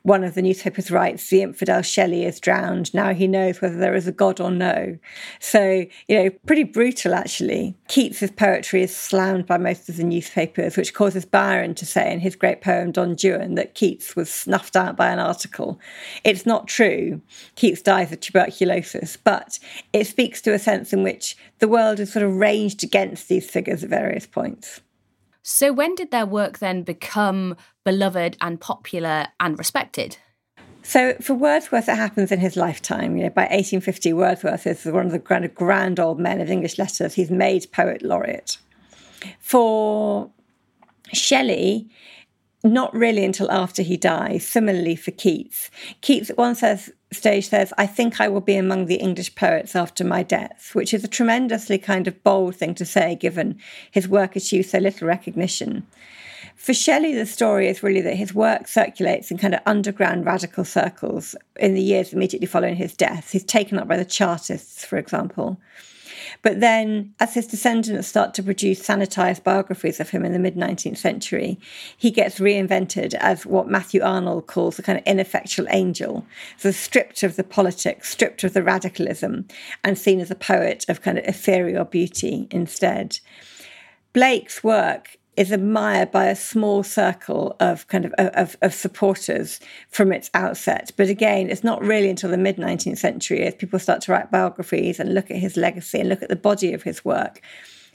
one 0.00 0.24
of 0.24 0.32
the 0.32 0.40
newspapers 0.40 0.90
writes, 0.90 1.28
"The 1.28 1.42
infidel 1.42 1.82
Shelley 1.82 2.24
is 2.24 2.40
drowned. 2.40 2.94
Now 2.94 3.12
he 3.12 3.28
knows 3.28 3.60
whether 3.60 3.76
there 3.76 3.94
is 3.94 4.06
a 4.06 4.12
God 4.12 4.40
or 4.40 4.50
no." 4.50 4.96
So 5.40 5.84
you 6.08 6.22
know, 6.22 6.30
pretty 6.46 6.64
brutal 6.64 7.12
actually. 7.12 7.76
Keats's 7.88 8.30
poetry 8.30 8.82
is 8.82 8.96
slammed 8.96 9.44
by 9.44 9.58
most 9.58 9.90
of 9.90 9.98
the 9.98 10.04
newspapers, 10.04 10.78
which 10.78 10.94
causes 10.94 11.26
Byron 11.26 11.74
to 11.81 11.81
say 11.86 12.12
in 12.12 12.20
his 12.20 12.36
great 12.36 12.60
poem 12.60 12.92
Don 12.92 13.16
Juan 13.22 13.54
that 13.54 13.74
Keats 13.74 14.16
was 14.16 14.30
snuffed 14.30 14.76
out 14.76 14.96
by 14.96 15.10
an 15.10 15.18
article. 15.18 15.80
It's 16.24 16.46
not 16.46 16.68
true. 16.68 17.20
Keats 17.56 17.82
dies 17.82 18.12
of 18.12 18.20
tuberculosis, 18.20 19.16
but 19.16 19.58
it 19.92 20.06
speaks 20.06 20.40
to 20.42 20.54
a 20.54 20.58
sense 20.58 20.92
in 20.92 21.02
which 21.02 21.36
the 21.58 21.68
world 21.68 22.00
is 22.00 22.12
sort 22.12 22.24
of 22.24 22.36
ranged 22.36 22.82
against 22.82 23.28
these 23.28 23.48
figures 23.48 23.82
at 23.82 23.90
various 23.90 24.26
points. 24.26 24.80
So, 25.44 25.72
when 25.72 25.96
did 25.96 26.12
their 26.12 26.26
work 26.26 26.58
then 26.60 26.84
become 26.84 27.56
beloved 27.84 28.36
and 28.40 28.60
popular 28.60 29.26
and 29.40 29.58
respected? 29.58 30.16
So 30.82 31.14
for 31.20 31.34
Wordsworth, 31.34 31.88
it 31.88 31.96
happens 31.96 32.32
in 32.32 32.40
his 32.40 32.56
lifetime. 32.56 33.16
You 33.16 33.24
know, 33.24 33.30
by 33.30 33.42
1850, 33.42 34.12
Wordsworth 34.12 34.66
is 34.66 34.84
one 34.84 35.06
of 35.06 35.12
the 35.12 35.18
grand, 35.18 35.54
grand 35.54 36.00
old 36.00 36.18
men 36.18 36.40
of 36.40 36.50
English 36.50 36.78
letters. 36.78 37.14
He's 37.14 37.30
made 37.30 37.70
poet 37.72 38.02
laureate. 38.02 38.58
For 39.38 40.28
Shelley, 41.12 41.88
not 42.64 42.94
really 42.94 43.24
until 43.24 43.50
after 43.50 43.82
he 43.82 43.96
dies. 43.96 44.46
Similarly 44.46 44.96
for 44.96 45.10
Keats. 45.10 45.70
Keats 46.00 46.30
at 46.30 46.38
one 46.38 46.54
says, 46.54 46.92
stage 47.12 47.48
says, 47.48 47.72
I 47.76 47.86
think 47.86 48.20
I 48.20 48.28
will 48.28 48.40
be 48.40 48.56
among 48.56 48.86
the 48.86 48.96
English 48.96 49.34
poets 49.34 49.74
after 49.74 50.04
my 50.04 50.22
death, 50.22 50.70
which 50.74 50.94
is 50.94 51.04
a 51.04 51.08
tremendously 51.08 51.78
kind 51.78 52.06
of 52.06 52.22
bold 52.22 52.56
thing 52.56 52.74
to 52.76 52.84
say 52.84 53.16
given 53.16 53.58
his 53.90 54.08
work 54.08 54.36
achieved 54.36 54.70
so 54.70 54.78
little 54.78 55.08
recognition. 55.08 55.86
For 56.56 56.74
Shelley, 56.74 57.14
the 57.14 57.26
story 57.26 57.68
is 57.68 57.82
really 57.82 58.02
that 58.02 58.14
his 58.14 58.34
work 58.34 58.68
circulates 58.68 59.30
in 59.30 59.38
kind 59.38 59.54
of 59.54 59.60
underground 59.66 60.24
radical 60.24 60.64
circles 60.64 61.34
in 61.58 61.74
the 61.74 61.82
years 61.82 62.12
immediately 62.12 62.46
following 62.46 62.76
his 62.76 62.94
death. 62.94 63.32
He's 63.32 63.44
taken 63.44 63.78
up 63.78 63.88
by 63.88 63.96
the 63.96 64.04
Chartists, 64.04 64.84
for 64.84 64.96
example. 64.96 65.58
But 66.42 66.58
then, 66.58 67.14
as 67.20 67.34
his 67.34 67.46
descendants 67.46 68.08
start 68.08 68.34
to 68.34 68.42
produce 68.42 68.84
sanitized 68.84 69.44
biographies 69.44 70.00
of 70.00 70.10
him 70.10 70.24
in 70.24 70.32
the 70.32 70.40
mid 70.40 70.56
19th 70.56 70.98
century, 70.98 71.58
he 71.96 72.10
gets 72.10 72.40
reinvented 72.40 73.14
as 73.14 73.46
what 73.46 73.68
Matthew 73.68 74.02
Arnold 74.02 74.48
calls 74.48 74.78
a 74.78 74.82
kind 74.82 74.98
of 74.98 75.04
ineffectual 75.06 75.66
angel. 75.70 76.26
So, 76.56 76.72
stripped 76.72 77.22
of 77.22 77.36
the 77.36 77.44
politics, 77.44 78.10
stripped 78.10 78.42
of 78.42 78.54
the 78.54 78.62
radicalism, 78.62 79.46
and 79.84 79.96
seen 79.96 80.18
as 80.18 80.32
a 80.32 80.36
poet 80.36 80.84
of 80.88 81.00
kind 81.00 81.16
of 81.16 81.24
ethereal 81.24 81.84
beauty 81.84 82.48
instead. 82.50 83.20
Blake's 84.12 84.62
work 84.64 85.16
is 85.36 85.50
admired 85.50 86.10
by 86.10 86.26
a 86.26 86.36
small 86.36 86.82
circle 86.82 87.56
of 87.58 87.86
kind 87.88 88.04
of, 88.04 88.12
of, 88.18 88.56
of 88.60 88.74
supporters 88.74 89.60
from 89.88 90.12
its 90.12 90.30
outset. 90.34 90.92
But 90.96 91.08
again, 91.08 91.48
it's 91.48 91.64
not 91.64 91.82
really 91.82 92.10
until 92.10 92.30
the 92.30 92.36
mid 92.36 92.56
19th 92.56 92.98
century, 92.98 93.42
as 93.42 93.54
people 93.54 93.78
start 93.78 94.02
to 94.02 94.12
write 94.12 94.30
biographies 94.30 95.00
and 95.00 95.14
look 95.14 95.30
at 95.30 95.38
his 95.38 95.56
legacy 95.56 96.00
and 96.00 96.08
look 96.08 96.22
at 96.22 96.28
the 96.28 96.36
body 96.36 96.74
of 96.74 96.82
his 96.82 97.04
work, 97.04 97.40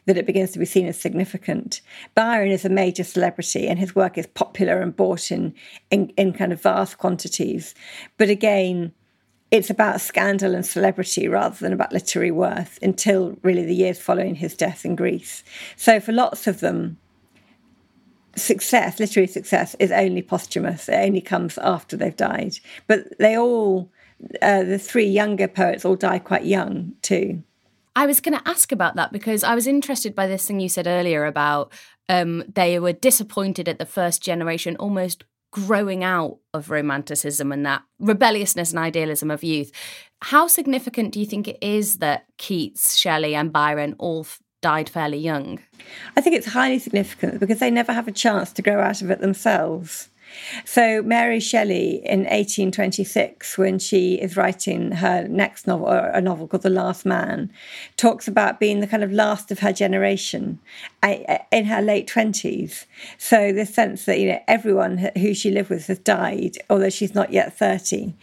that 0.06 0.18
it 0.18 0.26
begins 0.26 0.52
to 0.52 0.60
be 0.60 0.66
seen 0.66 0.88
as 0.88 1.00
significant. 1.00 1.82
Byron 2.16 2.50
is 2.50 2.66
a 2.66 2.70
major 2.70 3.04
celebrity 3.04 3.68
and 3.68 3.78
his 3.78 3.96
work 3.96 4.18
is 4.18 4.26
popular 4.26 4.82
and 4.82 4.96
bought 4.96 5.32
in, 5.32 5.54
in, 5.92 6.10
in 6.18 6.34
kind 6.34 6.52
of 6.52 6.62
vast 6.62 6.98
quantities. 6.98 7.76
But 8.18 8.30
again, 8.30 8.94
it's 9.52 9.70
about 9.70 10.02
scandal 10.02 10.56
and 10.56 10.66
celebrity 10.66 11.28
rather 11.28 11.56
than 11.56 11.72
about 11.72 11.94
literary 11.94 12.32
worth 12.32 12.80
until 12.82 13.38
really 13.44 13.64
the 13.64 13.76
years 13.76 14.00
following 14.00 14.36
his 14.36 14.56
death 14.56 14.86
in 14.86 14.96
Greece. 14.96 15.44
So 15.76 16.00
for 16.00 16.12
lots 16.12 16.48
of 16.48 16.62
them, 16.62 16.98
success, 18.38 19.00
literary 19.00 19.28
success, 19.28 19.76
is 19.80 19.92
only 19.92 20.22
posthumous. 20.22 20.88
It 20.88 20.96
only 20.96 21.22
comes 21.22 21.58
after 21.58 21.98
they've 21.98 22.16
died. 22.16 22.60
But 22.88 23.18
they 23.20 23.38
all, 23.38 23.92
uh, 24.42 24.64
the 24.64 24.80
three 24.80 25.08
younger 25.08 25.48
poets, 25.48 25.86
all 25.86 25.96
die 25.96 26.20
quite 26.20 26.46
young 26.46 26.94
too. 27.02 27.44
I 27.96 28.06
was 28.06 28.20
going 28.20 28.38
to 28.38 28.48
ask 28.48 28.72
about 28.72 28.96
that 28.96 29.12
because 29.12 29.44
I 29.44 29.56
was 29.56 29.66
interested 29.66 30.14
by 30.14 30.28
this 30.28 30.46
thing 30.46 30.60
you 30.60 30.70
said 30.70 30.86
earlier 30.86 31.26
about 31.26 31.74
um, 32.10 32.44
they 32.54 32.80
were 32.80 32.94
disappointed 32.94 33.68
at 33.68 33.80
the 33.80 33.86
first 33.86 34.22
generation 34.22 34.76
almost 34.78 35.24
growing 35.52 36.04
out 36.04 36.38
of 36.54 36.70
romanticism 36.70 37.52
and 37.52 37.66
that 37.66 37.82
rebelliousness 38.00 38.72
and 38.72 38.80
idealism 38.80 39.32
of 39.32 39.44
youth. 39.44 39.72
How 40.22 40.48
significant 40.48 41.14
do 41.14 41.20
you 41.20 41.26
think 41.26 41.48
it 41.48 41.58
is 41.62 41.98
that 41.98 42.26
Keats, 42.38 42.98
Shelley, 42.98 43.34
and 43.34 43.52
Byron 43.52 43.96
all 43.98 44.28
died 44.68 44.90
fairly 44.90 45.18
young? 45.18 45.60
I 46.18 46.20
think 46.20 46.36
it's 46.36 46.48
highly 46.48 46.78
significant 46.78 47.40
because 47.40 47.60
they 47.60 47.72
never 47.72 47.94
have 47.94 48.10
a 48.10 48.12
chance 48.12 48.52
to 48.52 48.62
grow 48.62 48.82
out 48.82 49.02
of 49.02 49.10
it 49.10 49.22
themselves. 49.22 50.10
So, 50.66 51.02
Mary 51.02 51.40
Shelley 51.40 52.02
in 52.06 52.22
1826, 52.22 53.58
when 53.58 53.80
she 53.80 54.16
is 54.16 54.38
writing 54.38 54.92
her 54.94 55.28
next 55.28 55.68
novel, 55.68 55.88
uh, 55.88 56.12
a 56.14 56.22
novel 56.22 56.48
called 56.48 56.64
The 56.64 56.70
Last 56.70 57.06
Man, 57.06 57.52
talks 57.96 58.28
about 58.28 58.60
being 58.60 58.80
the 58.80 58.88
kind 58.88 59.04
of 59.04 59.12
last 59.12 59.52
of 59.52 59.60
her 59.60 59.74
generation 59.74 60.60
in 61.52 61.66
her 61.66 61.82
late 61.82 62.08
20s. 62.08 62.86
So, 63.18 63.52
this 63.52 63.74
sense 63.74 64.06
that, 64.06 64.20
you 64.20 64.30
know, 64.30 64.40
everyone 64.48 65.12
who 65.18 65.34
she 65.34 65.52
lived 65.52 65.70
with 65.70 65.88
has 65.88 66.00
died, 66.00 66.58
although 66.70 66.90
she's 66.90 67.16
not 67.16 67.32
yet 67.32 67.58
30. 67.58 68.14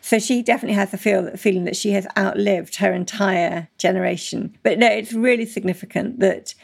So, 0.00 0.18
she 0.18 0.42
definitely 0.42 0.76
has 0.76 0.90
the 0.90 0.98
feel, 0.98 1.36
feeling 1.36 1.64
that 1.64 1.76
she 1.76 1.92
has 1.92 2.06
outlived 2.16 2.76
her 2.76 2.92
entire 2.92 3.68
generation. 3.78 4.56
But 4.62 4.78
no, 4.78 4.86
it's 4.86 5.12
really 5.12 5.46
significant 5.46 6.20
that 6.20 6.54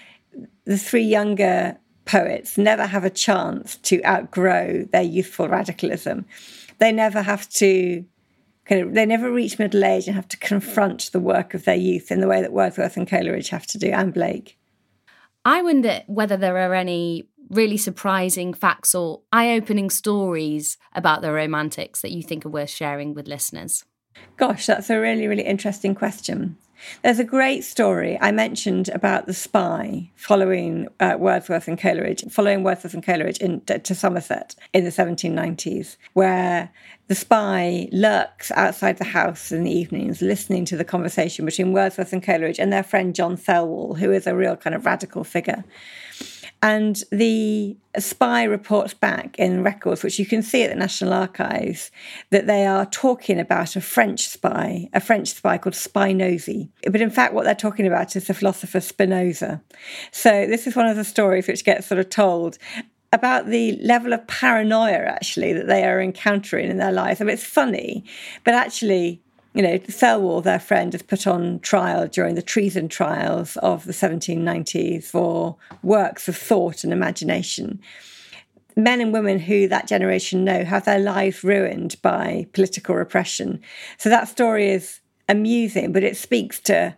the 0.65 0.79
three 0.79 1.05
younger 1.05 1.79
poets 2.07 2.57
never 2.57 2.87
have 2.87 3.05
a 3.05 3.11
chance 3.11 3.77
to 3.77 4.03
outgrow 4.05 4.85
their 4.93 5.03
youthful 5.03 5.49
radicalism. 5.49 6.25
They 6.79 6.93
never 6.93 7.23
have 7.23 7.49
to 7.51 8.05
kind 8.65 8.81
of, 8.81 8.95
they 8.95 9.07
never 9.07 9.31
reach 9.31 9.59
middle 9.59 9.85
age 9.85 10.07
and 10.07 10.17
have 10.17 10.29
to 10.29 10.37
confront 10.39 11.13
the 11.13 11.21
work 11.21 11.55
of 11.55 11.65
their 11.65 11.77
youth 11.77 12.11
in 12.11 12.21
the 12.21 12.29
way 12.29 12.41
that 12.41 12.53
Wordsworth 12.53 12.97
and 12.97 13.09
Coleridge 13.09 13.51
have 13.51 13.67
to 13.69 13.79
do, 13.79 13.91
and 13.91 14.13
Blake. 14.15 14.59
I 15.45 15.63
wonder 15.63 16.03
whether 16.07 16.37
there 16.37 16.57
are 16.57 16.75
any 16.75 17.29
really 17.51 17.77
surprising 17.77 18.53
facts 18.53 18.95
or 18.95 19.21
eye 19.33 19.53
opening 19.53 19.91
stories 19.91 20.79
about 20.95 21.23
the 21.23 21.33
Romantics 21.33 22.03
that 22.03 22.11
you 22.11 22.23
think 22.23 22.45
are 22.45 22.51
worth 22.51 22.71
sharing 22.71 23.15
with 23.15 23.29
listeners. 23.29 23.85
Gosh, 24.37 24.67
that's 24.67 24.91
a 24.91 24.99
really, 24.99 25.29
really 25.29 25.45
interesting 25.45 25.95
question. 25.95 26.57
There's 27.03 27.19
a 27.19 27.25
great 27.25 27.65
story 27.65 28.19
I 28.21 28.33
mentioned 28.33 28.89
about 28.91 29.27
the 29.27 29.35
spy 29.35 30.11
following 30.15 30.89
uh, 31.01 31.17
Wordsworth 31.19 31.69
and 31.69 31.79
Coleridge, 31.79 32.25
following 32.31 32.63
Wordsworth 32.63 32.95
and 32.95 33.05
Coleridge 33.05 33.39
in, 33.39 33.61
to 33.63 33.95
Somerset 33.95 34.55
in 34.73 34.85
the 34.85 34.91
1790s, 34.91 35.97
where 36.13 36.71
the 37.09 37.15
spy 37.15 37.89
lurks 37.93 38.51
outside 38.53 38.99
the 38.99 39.05
house 39.05 39.53
in 39.53 39.65
the 39.65 39.71
evenings, 39.71 40.21
listening 40.21 40.65
to 40.67 40.77
the 40.77 40.85
conversation 40.85 41.45
between 41.45 41.73
Wordsworth 41.73 42.13
and 42.13 42.23
Coleridge 42.23 42.59
and 42.59 42.73
their 42.73 42.83
friend 42.83 43.15
John 43.15 43.37
Thelwall, 43.37 43.99
who 43.99 44.11
is 44.13 44.27
a 44.27 44.35
real 44.35 44.57
kind 44.57 44.75
of 44.75 44.85
radical 44.85 45.23
figure. 45.23 45.65
And 46.63 47.03
the 47.13 47.77
spy 47.99 48.45
reports 48.45 48.95
back 48.95 49.39
in 49.39 49.63
records, 49.63 50.03
which 50.03 50.19
you 50.19 50.27
can 50.27 50.43
see 50.43 50.63
at 50.63 50.71
the 50.71 50.77
National 50.77 51.13
Archives, 51.13 51.91
that 52.31 52.47
they 52.47 52.67
are 52.67 52.87
talking 52.87 53.39
about 53.39 53.77
a 53.77 53.81
French 53.81 54.29
spy, 54.29 54.89
a 54.93 55.01
French 55.01 55.29
spy 55.29 55.59
called 55.59 55.75
Spinozzi. 55.75 56.69
But 56.91 57.01
in 57.01 57.11
fact, 57.11 57.35
what 57.35 57.45
they're 57.45 57.55
talking 57.55 57.87
about 57.87 58.17
is 58.17 58.27
the 58.27 58.35
philosopher 58.35 58.81
Spinoza. 58.81 59.63
So 60.11 60.47
this 60.47 60.67
is 60.67 60.75
one 60.75 60.87
of 60.87 60.97
the 60.97 61.05
stories 61.05 61.47
which 61.47 61.65
gets 61.65 61.87
sort 61.87 62.01
of 62.01 62.09
told 62.11 62.59
about 63.13 63.47
the 63.47 63.79
level 63.83 64.13
of 64.13 64.27
paranoia 64.27 64.99
actually 64.99 65.53
that 65.53 65.69
they 65.69 65.85
are 65.85 66.01
encountering 66.01 66.69
in 66.69 66.79
their 66.79 66.93
lives. 66.93 67.21
I 67.21 67.25
mean, 67.25 67.35
it's 67.35 67.45
funny, 67.45 68.05
but 68.45 68.55
actually 68.55 69.23
you 69.57 69.63
know, 69.63 69.79
Thelwall, 69.79 70.43
their 70.43 70.61
friend, 70.61 70.95
is 70.95 71.03
put 71.03 71.27
on 71.27 71.61
trial 71.61 72.07
during 72.07 72.35
the 72.35 72.43
treason 72.43 72.89
trials 72.89 73.57
of 73.57 73.87
the 73.87 73.93
1790s 73.93 75.05
for 75.05 75.57
works 75.83 76.29
of 76.29 76.37
thought 76.37 76.85
and 76.85 76.93
imagination. 76.93 77.81
men 78.77 79.01
and 79.01 79.15
women 79.15 79.39
who 79.39 79.67
that 79.67 79.89
generation 79.89 80.45
know 80.45 80.63
have 80.63 80.85
their 80.85 80.99
lives 80.99 81.43
ruined 81.43 81.97
by 82.03 82.47
political 82.53 82.95
repression. 82.95 83.59
So 83.97 84.11
that 84.11 84.29
story 84.29 84.69
is 84.69 85.01
amusing, 85.31 85.93
but 85.93 86.05
it 86.05 86.19
speaks 86.19 86.61
to 86.61 86.95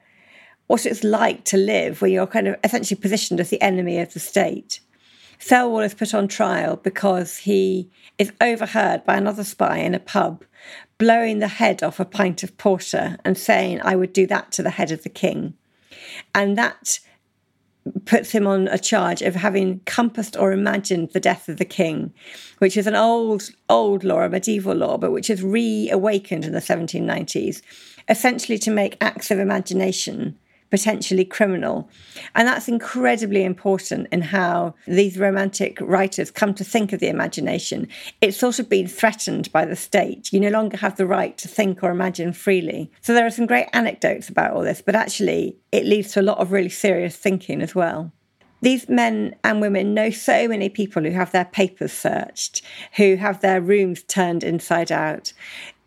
what 0.67 0.85
it's 0.85 1.05
like 1.05 1.45
to 1.45 1.57
live 1.57 2.03
where 2.03 2.11
you're 2.11 2.27
kind 2.27 2.49
of 2.49 2.57
essentially 2.65 3.01
positioned 3.01 3.39
as 3.39 3.51
the 3.51 3.63
enemy 3.63 4.01
of 4.01 4.13
the 4.13 4.21
state. 4.21 4.81
Thelwall 5.41 5.85
is 5.85 5.95
put 5.95 6.15
on 6.15 6.29
trial 6.29 6.77
because 6.77 7.39
he 7.39 7.91
is 8.19 8.33
overheard 8.41 9.05
by 9.05 9.17
another 9.17 9.45
spy 9.45 9.79
in 9.79 9.95
a 9.95 10.01
pub 10.01 10.45
blowing 10.99 11.39
the 11.39 11.49
head 11.49 11.83
off 11.83 12.01
a 12.01 12.05
pint 12.05 12.43
of 12.43 12.57
porter 12.59 13.17
and 13.25 13.39
saying, 13.39 13.81
I 13.83 13.95
would 13.95 14.13
do 14.13 14.27
that 14.27 14.51
to 14.53 14.63
the 14.63 14.71
head 14.71 14.91
of 14.91 15.05
the 15.05 15.09
king. 15.09 15.55
And 16.35 16.59
that 16.59 16.99
puts 18.05 18.33
him 18.33 18.47
on 18.47 18.69
a 18.69 18.79
charge 18.79 19.23
of 19.23 19.37
having 19.37 19.81
compassed 19.87 20.37
or 20.37 20.53
imagined 20.53 21.11
the 21.13 21.21
death 21.21 21.49
of 21.49 21.57
the 21.57 21.65
king, 21.65 22.13
which 22.59 22.77
is 22.77 22.87
an 22.87 22.97
old, 22.97 23.49
old 23.69 24.05
law, 24.05 24.23
a 24.23 24.29
medieval 24.29 24.75
law, 24.75 24.99
but 24.99 25.13
which 25.13 25.31
is 25.31 25.43
reawakened 25.43 26.45
in 26.45 26.53
the 26.53 26.59
1790s, 26.59 27.63
essentially 28.09 28.59
to 28.59 28.71
make 28.71 28.97
acts 29.01 29.31
of 29.31 29.39
imagination 29.39 30.37
potentially 30.71 31.25
criminal. 31.25 31.89
And 32.35 32.47
that's 32.47 32.69
incredibly 32.69 33.45
important 33.45 34.09
in 34.13 34.23
how 34.23 34.75
these 34.87 35.19
romantic 35.19 35.79
writers 35.81 36.31
come 36.31 36.55
to 36.55 36.65
think 36.65 36.93
of 36.93 37.01
the 37.01 37.09
imagination. 37.09 37.89
It's 38.21 38.37
sort 38.37 38.59
of 38.59 38.69
been 38.69 38.89
threatened 38.89 39.51
by 39.53 39.65
the 39.65 39.77
state. 39.77 40.33
You 40.33 40.41
no 40.41 40.51
longer 40.51 40.77
have 40.77 40.97
the 40.97 41.07
right 41.07 41.37
to 41.39 41.49
think 41.49 41.83
or 41.83 41.91
imagine 41.91 42.33
freely. 42.33 42.91
So 43.01 43.15
there 43.15 43.27
are 43.27 43.31
some 43.31 43.47
great 43.47 43.69
anecdotes 43.73 44.29
about 44.29 44.53
all 44.53 44.63
this, 44.63 44.83
but 44.83 44.95
actually, 44.95 45.57
it 45.73 45.85
leads 45.85 46.13
to 46.13 46.21
a 46.21 46.23
lot 46.23 46.39
of 46.39 46.53
really 46.53 46.69
serious 46.69 47.17
thinking 47.17 47.63
as 47.63 47.75
well 47.75 48.13
these 48.61 48.89
men 48.89 49.37
and 49.45 49.61
women 49.61 49.95
know 49.95 50.11
so 50.11 50.49
many 50.49 50.69
people 50.69 51.03
who 51.03 51.11
have 51.11 51.33
their 51.33 51.45
papers 51.45 51.93
searched, 51.93 52.63
who 52.97 53.17
have 53.17 53.41
their 53.41 53.61
rooms 53.61 54.03
turned 54.03 54.43
inside 54.43 54.91
out. 54.91 55.33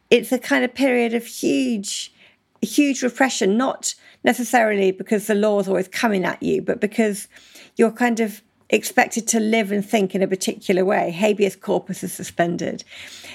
It's 0.09 0.31
a 0.31 0.39
kind 0.39 0.63
of 0.63 0.73
period 0.73 1.13
of 1.13 1.25
huge, 1.25 2.13
huge 2.61 3.03
repression, 3.03 3.57
not 3.57 3.95
necessarily 4.23 4.91
because 4.91 5.27
the 5.27 5.35
law 5.35 5.59
is 5.59 5.67
always 5.67 5.87
coming 5.87 6.25
at 6.25 6.41
you, 6.41 6.61
but 6.61 6.79
because 6.79 7.27
you're 7.75 7.91
kind 7.91 8.19
of 8.19 8.41
expected 8.71 9.27
to 9.27 9.39
live 9.39 9.71
and 9.71 9.85
think 9.85 10.15
in 10.15 10.23
a 10.23 10.27
particular 10.27 10.85
way. 10.85 11.11
Habeas 11.11 11.55
corpus 11.55 12.03
is 12.03 12.13
suspended. 12.13 12.83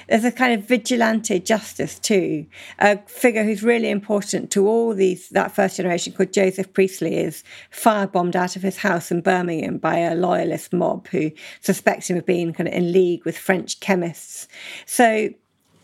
There's 0.09 0.25
a 0.25 0.31
kind 0.31 0.59
of 0.59 0.67
vigilante 0.67 1.39
justice 1.39 1.99
too. 1.99 2.47
A 2.79 2.97
figure 3.07 3.43
who's 3.43 3.63
really 3.63 3.89
important 3.89 4.51
to 4.51 4.67
all 4.67 4.93
these 4.93 5.29
that 5.29 5.55
first 5.55 5.77
generation 5.77 6.13
called 6.13 6.33
Joseph 6.33 6.73
Priestley 6.73 7.17
is 7.17 7.43
firebombed 7.71 8.35
out 8.35 8.55
of 8.55 8.63
his 8.63 8.77
house 8.77 9.11
in 9.11 9.21
Birmingham 9.21 9.77
by 9.77 9.99
a 9.99 10.15
loyalist 10.15 10.73
mob 10.73 11.07
who 11.07 11.31
suspect 11.61 12.09
him 12.09 12.17
of 12.17 12.25
being 12.25 12.51
kind 12.51 12.67
of 12.67 12.73
in 12.73 12.91
league 12.91 13.23
with 13.23 13.37
French 13.37 13.79
chemists. 13.79 14.47
So 14.85 15.29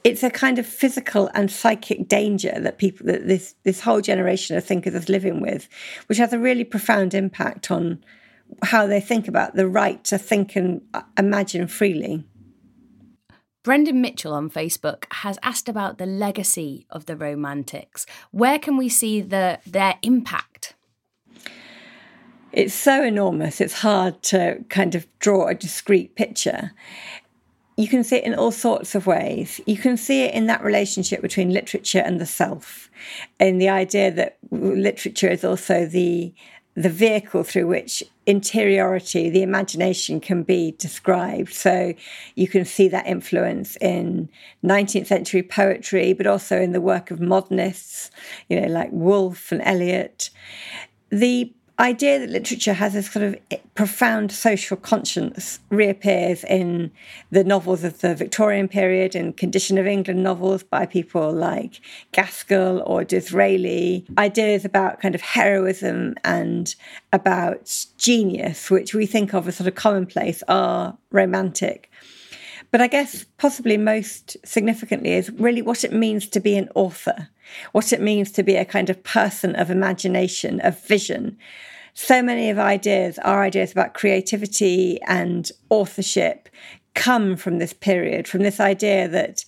it's 0.04 0.24
a 0.24 0.30
kind 0.30 0.60
of 0.60 0.66
physical 0.66 1.30
and 1.34 1.50
psychic 1.50 2.08
danger 2.08 2.54
that 2.60 2.78
people 2.78 3.06
that 3.08 3.28
this 3.28 3.56
this 3.64 3.80
whole 3.80 4.02
generation 4.02 4.58
of 4.58 4.64
thinkers 4.64 4.94
is 4.94 5.10
living 5.10 5.42
with, 5.42 5.70
which 6.08 6.18
has 6.18 6.34
a 6.34 6.40
really 6.40 6.64
profound 6.64 7.14
impact 7.14 7.72
on 7.72 8.04
how 8.64 8.86
they 8.86 9.00
think 9.00 9.28
about 9.28 9.56
the 9.56 9.68
right 9.68 10.04
to 10.04 10.18
think 10.18 10.56
and 10.56 10.82
uh, 10.94 11.02
imagine 11.18 11.68
freely. 11.68 12.24
Brendan 13.64 14.02
Mitchell 14.02 14.34
on 14.34 14.50
Facebook 14.50 15.06
has 15.10 15.40
asked 15.42 15.70
about 15.70 15.98
the 15.98 16.06
legacy 16.06 16.86
of 16.90 17.06
the 17.06 17.16
Romantics. 17.16 18.06
Where 18.32 18.60
can 18.60 18.76
we 18.76 18.90
see 18.90 19.22
the 19.22 19.60
their 19.66 19.96
impact? 20.02 20.76
It's 22.52 22.74
so 22.74 23.04
enormous, 23.04 23.62
it's 23.62 23.80
hard 23.80 24.22
to 24.24 24.64
kind 24.70 24.94
of 24.94 25.08
draw 25.18 25.48
a 25.48 25.56
discrete 25.56 26.16
picture 26.16 26.72
you 27.78 27.88
can 27.88 28.04
see 28.04 28.18
it 28.18 28.24
in 28.24 28.36
all 28.36 28.52
sorts 28.52 28.96
of 28.96 29.08
ways. 29.08 29.60
You 29.66 29.78
can 29.78 29.98
see 29.98 30.24
it 30.24 30.34
in 30.34 30.48
that 30.48 30.64
relationship 30.64 31.22
between 31.22 31.52
literature 31.52 32.00
and 32.00 32.20
the 32.20 32.26
self, 32.26 32.90
in 33.40 33.58
the 33.58 33.70
idea 33.70 34.12
that 34.12 34.38
literature 34.52 35.30
is 35.30 35.44
also 35.44 35.86
the 35.86 36.34
the 36.76 36.90
vehicle 36.90 37.44
through 37.44 37.68
which 37.68 38.04
interiority, 38.26 39.30
the 39.30 39.44
imagination 39.44 40.20
can 40.20 40.44
be 40.44 40.72
described. 40.80 41.54
So 41.54 41.94
you 42.36 42.48
can 42.48 42.66
see 42.66 42.88
that 42.88 43.06
influence 43.06 43.76
in 43.78 44.30
19th 44.64 45.08
century 45.08 45.44
poetry, 45.44 46.14
but 46.14 46.26
also 46.26 46.60
in 46.60 46.72
the 46.72 46.82
work 46.82 47.12
of 47.12 47.20
modernists, 47.20 48.10
you 48.50 48.60
know, 48.60 48.68
like 48.68 48.90
Woolf 48.92 49.52
and 49.52 49.62
Eliot. 49.62 50.32
The 51.10 51.54
idea 51.80 52.20
that 52.20 52.30
literature 52.30 52.74
has 52.74 52.96
a 52.96 53.02
sort 53.02 53.24
of 53.26 53.36
eh, 53.52 53.58
profound 53.74 54.32
social 54.32 54.78
conscience 54.78 55.60
reappears 55.70 56.44
in 56.44 56.92
the 57.32 57.44
novels 57.44 57.84
of 57.84 58.02
the 58.02 58.14
Victorian 58.14 58.68
period 58.68 59.16
and 59.16 59.36
Condition 59.36 59.78
of 59.78 59.88
England 59.88 60.22
novels 60.22 60.64
by 60.64 60.86
people 60.86 61.32
like 61.32 61.82
Gaskell 62.12 62.84
or 62.86 63.04
Disraeli. 63.04 64.06
Ideas 64.18 64.66
about 64.66 65.02
kind 65.02 65.16
of 65.16 65.22
heroism 65.22 66.16
and 66.24 66.76
about 67.12 67.86
genius, 67.98 68.70
which 68.70 68.94
we 68.94 69.06
think 69.06 69.34
of 69.34 69.48
as 69.48 69.56
sort 69.56 69.68
of 69.68 69.76
commonplace, 69.76 70.44
are 70.48 70.98
romantic. 71.12 71.90
But 72.74 72.82
I 72.82 72.88
guess 72.88 73.24
possibly 73.38 73.78
most 73.78 74.36
significantly 74.44 75.12
is 75.12 75.30
really 75.34 75.62
what 75.62 75.84
it 75.84 75.94
means 75.94 76.28
to 76.30 76.40
be 76.40 76.58
an 76.58 76.70
author, 76.74 77.30
what 77.72 77.94
it 77.94 78.02
means 78.02 78.32
to 78.32 78.42
be 78.42 78.56
a 78.56 78.66
kind 78.66 78.90
of 78.90 79.04
person 79.04 79.56
of 79.56 79.70
imagination, 79.70 80.60
of 80.62 80.84
vision. 80.84 81.38
So 81.94 82.24
many 82.24 82.50
of 82.50 82.58
ideas, 82.58 83.20
our 83.20 83.44
ideas 83.44 83.72
about 83.72 83.94
creativity 83.94 85.00
and 85.04 85.52
authorship, 85.70 86.50
come 86.96 87.36
from 87.36 87.60
this 87.60 87.74
period, 87.74 88.28
from 88.28 88.42
this 88.42 88.60
idea 88.60 89.08
that 89.08 89.46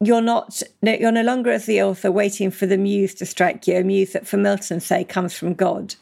you're 0.00 0.22
not 0.22 0.62
you're 0.82 1.12
no 1.12 1.22
longer 1.22 1.50
as 1.50 1.66
the 1.66 1.82
author 1.82 2.10
waiting 2.10 2.50
for 2.50 2.64
the 2.64 2.78
muse 2.78 3.14
to 3.14 3.26
strike 3.26 3.66
you 3.66 3.76
a 3.76 3.82
muse 3.82 4.12
that 4.12 4.26
for 4.26 4.36
milton 4.36 4.78
say 4.78 5.02
comes 5.02 5.32
from 5.32 5.54
god 5.54 5.94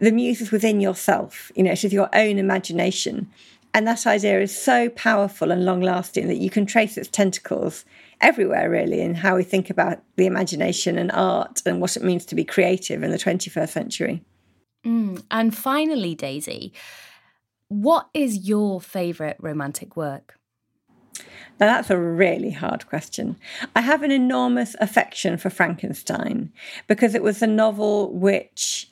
the 0.00 0.10
muse 0.10 0.40
is 0.40 0.50
within 0.50 0.80
yourself 0.80 1.52
you 1.54 1.62
know 1.62 1.70
it 1.70 1.84
is 1.84 1.92
your 1.92 2.08
own 2.16 2.36
imagination 2.36 3.30
and 3.74 3.86
that 3.86 4.06
idea 4.06 4.40
is 4.40 4.56
so 4.56 4.88
powerful 4.90 5.50
and 5.50 5.64
long 5.64 5.80
lasting 5.80 6.28
that 6.28 6.38
you 6.38 6.50
can 6.50 6.66
trace 6.66 6.96
its 6.96 7.08
tentacles 7.08 7.84
everywhere, 8.20 8.70
really, 8.70 9.00
in 9.00 9.14
how 9.14 9.36
we 9.36 9.44
think 9.44 9.70
about 9.70 10.02
the 10.16 10.26
imagination 10.26 10.98
and 10.98 11.12
art 11.12 11.62
and 11.66 11.80
what 11.80 11.96
it 11.96 12.02
means 12.02 12.24
to 12.26 12.34
be 12.34 12.44
creative 12.44 13.02
in 13.02 13.10
the 13.10 13.18
21st 13.18 13.68
century. 13.68 14.24
Mm. 14.84 15.22
And 15.30 15.56
finally, 15.56 16.14
Daisy, 16.14 16.72
what 17.68 18.08
is 18.14 18.48
your 18.48 18.80
favourite 18.80 19.36
romantic 19.38 19.96
work? 19.96 20.38
Now, 21.60 21.66
that's 21.66 21.90
a 21.90 21.98
really 21.98 22.52
hard 22.52 22.86
question. 22.88 23.36
I 23.74 23.80
have 23.80 24.02
an 24.02 24.12
enormous 24.12 24.76
affection 24.80 25.36
for 25.36 25.50
Frankenstein 25.50 26.52
because 26.86 27.14
it 27.14 27.22
was 27.22 27.42
a 27.42 27.48
novel 27.48 28.12
which 28.14 28.88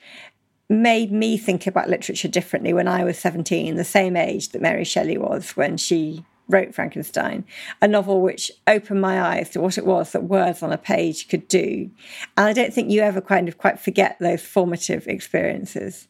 made 0.68 1.12
me 1.12 1.36
think 1.36 1.66
about 1.66 1.88
literature 1.88 2.28
differently 2.28 2.72
when 2.72 2.88
I 2.88 3.04
was 3.04 3.18
17, 3.18 3.76
the 3.76 3.84
same 3.84 4.16
age 4.16 4.50
that 4.50 4.62
Mary 4.62 4.84
Shelley 4.84 5.18
was 5.18 5.56
when 5.56 5.76
she 5.76 6.24
wrote 6.48 6.74
Frankenstein, 6.74 7.44
a 7.82 7.88
novel 7.88 8.20
which 8.20 8.52
opened 8.66 9.00
my 9.00 9.20
eyes 9.20 9.50
to 9.50 9.60
what 9.60 9.78
it 9.78 9.86
was 9.86 10.12
that 10.12 10.24
words 10.24 10.62
on 10.62 10.72
a 10.72 10.78
page 10.78 11.28
could 11.28 11.48
do. 11.48 11.90
And 12.36 12.46
I 12.46 12.52
don't 12.52 12.72
think 12.72 12.90
you 12.90 13.00
ever 13.00 13.20
kind 13.20 13.48
of 13.48 13.58
quite 13.58 13.80
forget 13.80 14.16
those 14.20 14.42
formative 14.42 15.08
experiences. 15.08 16.08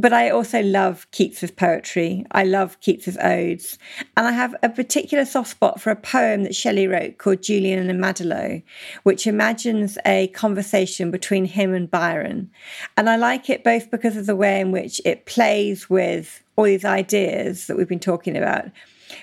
But 0.00 0.12
I 0.12 0.30
also 0.30 0.62
love 0.62 1.10
Keats's 1.10 1.50
poetry. 1.50 2.24
I 2.30 2.44
love 2.44 2.78
Keats's 2.80 3.18
odes. 3.20 3.78
And 4.16 4.28
I 4.28 4.30
have 4.30 4.54
a 4.62 4.68
particular 4.68 5.24
soft 5.24 5.50
spot 5.50 5.80
for 5.80 5.90
a 5.90 5.96
poem 5.96 6.44
that 6.44 6.54
Shelley 6.54 6.86
wrote 6.86 7.18
called 7.18 7.42
Julian 7.42 7.90
and 7.90 8.00
Maddalo, 8.00 8.62
which 9.02 9.26
imagines 9.26 9.98
a 10.06 10.28
conversation 10.28 11.10
between 11.10 11.46
him 11.46 11.74
and 11.74 11.90
Byron. 11.90 12.48
And 12.96 13.10
I 13.10 13.16
like 13.16 13.50
it 13.50 13.64
both 13.64 13.90
because 13.90 14.16
of 14.16 14.26
the 14.26 14.36
way 14.36 14.60
in 14.60 14.70
which 14.70 15.00
it 15.04 15.26
plays 15.26 15.90
with 15.90 16.44
all 16.54 16.64
these 16.64 16.84
ideas 16.84 17.66
that 17.66 17.76
we've 17.76 17.88
been 17.88 17.98
talking 17.98 18.36
about, 18.36 18.66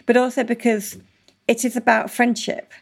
but 0.06 0.18
also 0.18 0.44
because 0.44 0.98
it 1.48 1.64
is 1.64 1.78
about 1.78 2.12
friendship 2.12 2.74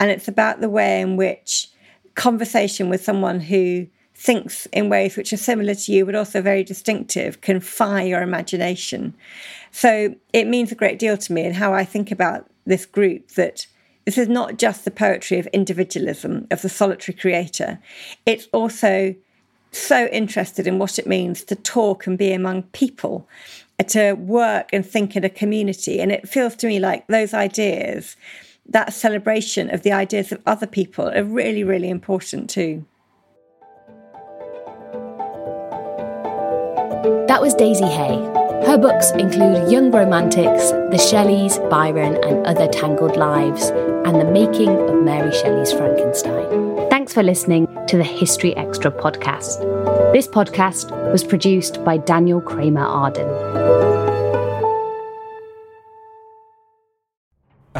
and 0.00 0.10
it's 0.10 0.28
about 0.28 0.60
the 0.60 0.70
way 0.70 1.02
in 1.02 1.16
which 1.16 1.68
conversation 2.14 2.88
with 2.88 3.04
someone 3.04 3.40
who 3.40 3.86
thinks 4.22 4.66
in 4.66 4.88
ways 4.88 5.16
which 5.16 5.32
are 5.32 5.36
similar 5.36 5.74
to 5.74 5.92
you, 5.92 6.06
but 6.06 6.14
also 6.14 6.40
very 6.40 6.62
distinctive, 6.62 7.40
can 7.40 7.58
fire 7.58 8.06
your 8.06 8.22
imagination. 8.22 9.14
So 9.72 10.14
it 10.32 10.46
means 10.46 10.70
a 10.70 10.76
great 10.76 11.00
deal 11.00 11.16
to 11.16 11.32
me 11.32 11.44
and 11.44 11.56
how 11.56 11.74
I 11.74 11.84
think 11.84 12.12
about 12.12 12.48
this 12.64 12.86
group 12.86 13.32
that 13.32 13.66
this 14.04 14.16
is 14.16 14.28
not 14.28 14.58
just 14.58 14.84
the 14.84 14.92
poetry 14.92 15.40
of 15.40 15.48
individualism, 15.48 16.46
of 16.52 16.62
the 16.62 16.68
solitary 16.68 17.18
creator. 17.18 17.80
It's 18.24 18.46
also 18.52 19.16
so 19.72 20.06
interested 20.06 20.68
in 20.68 20.78
what 20.78 21.00
it 21.00 21.06
means 21.06 21.42
to 21.44 21.56
talk 21.56 22.06
and 22.06 22.16
be 22.16 22.32
among 22.32 22.62
people, 22.64 23.28
uh, 23.80 23.84
to 23.84 24.12
work 24.12 24.68
and 24.72 24.86
think 24.86 25.16
in 25.16 25.24
a 25.24 25.30
community. 25.30 25.98
And 25.98 26.12
it 26.12 26.28
feels 26.28 26.54
to 26.56 26.68
me 26.68 26.78
like 26.78 27.08
those 27.08 27.34
ideas, 27.34 28.16
that 28.68 28.92
celebration 28.92 29.68
of 29.74 29.82
the 29.82 29.92
ideas 29.92 30.30
of 30.30 30.40
other 30.46 30.66
people, 30.68 31.08
are 31.08 31.24
really, 31.24 31.64
really 31.64 31.88
important 31.88 32.48
too. 32.48 32.84
That 37.32 37.40
was 37.40 37.54
Daisy 37.54 37.86
Hay. 37.86 38.16
Her 38.66 38.76
books 38.76 39.10
include 39.12 39.72
Young 39.72 39.90
Romantics, 39.90 40.70
The 40.70 40.98
Shelleys, 40.98 41.56
Byron 41.70 42.22
and 42.22 42.46
Other 42.46 42.68
Tangled 42.68 43.16
Lives, 43.16 43.70
and 44.04 44.20
The 44.20 44.30
Making 44.30 44.68
of 44.68 45.02
Mary 45.02 45.32
Shelley's 45.32 45.72
Frankenstein. 45.72 46.90
Thanks 46.90 47.14
for 47.14 47.22
listening 47.22 47.68
to 47.88 47.96
the 47.96 48.04
History 48.04 48.54
Extra 48.58 48.90
podcast. 48.90 49.62
This 50.12 50.28
podcast 50.28 50.90
was 51.10 51.24
produced 51.24 51.82
by 51.86 51.96
Daniel 51.96 52.42
Kramer 52.42 52.84
Arden. 52.84 54.01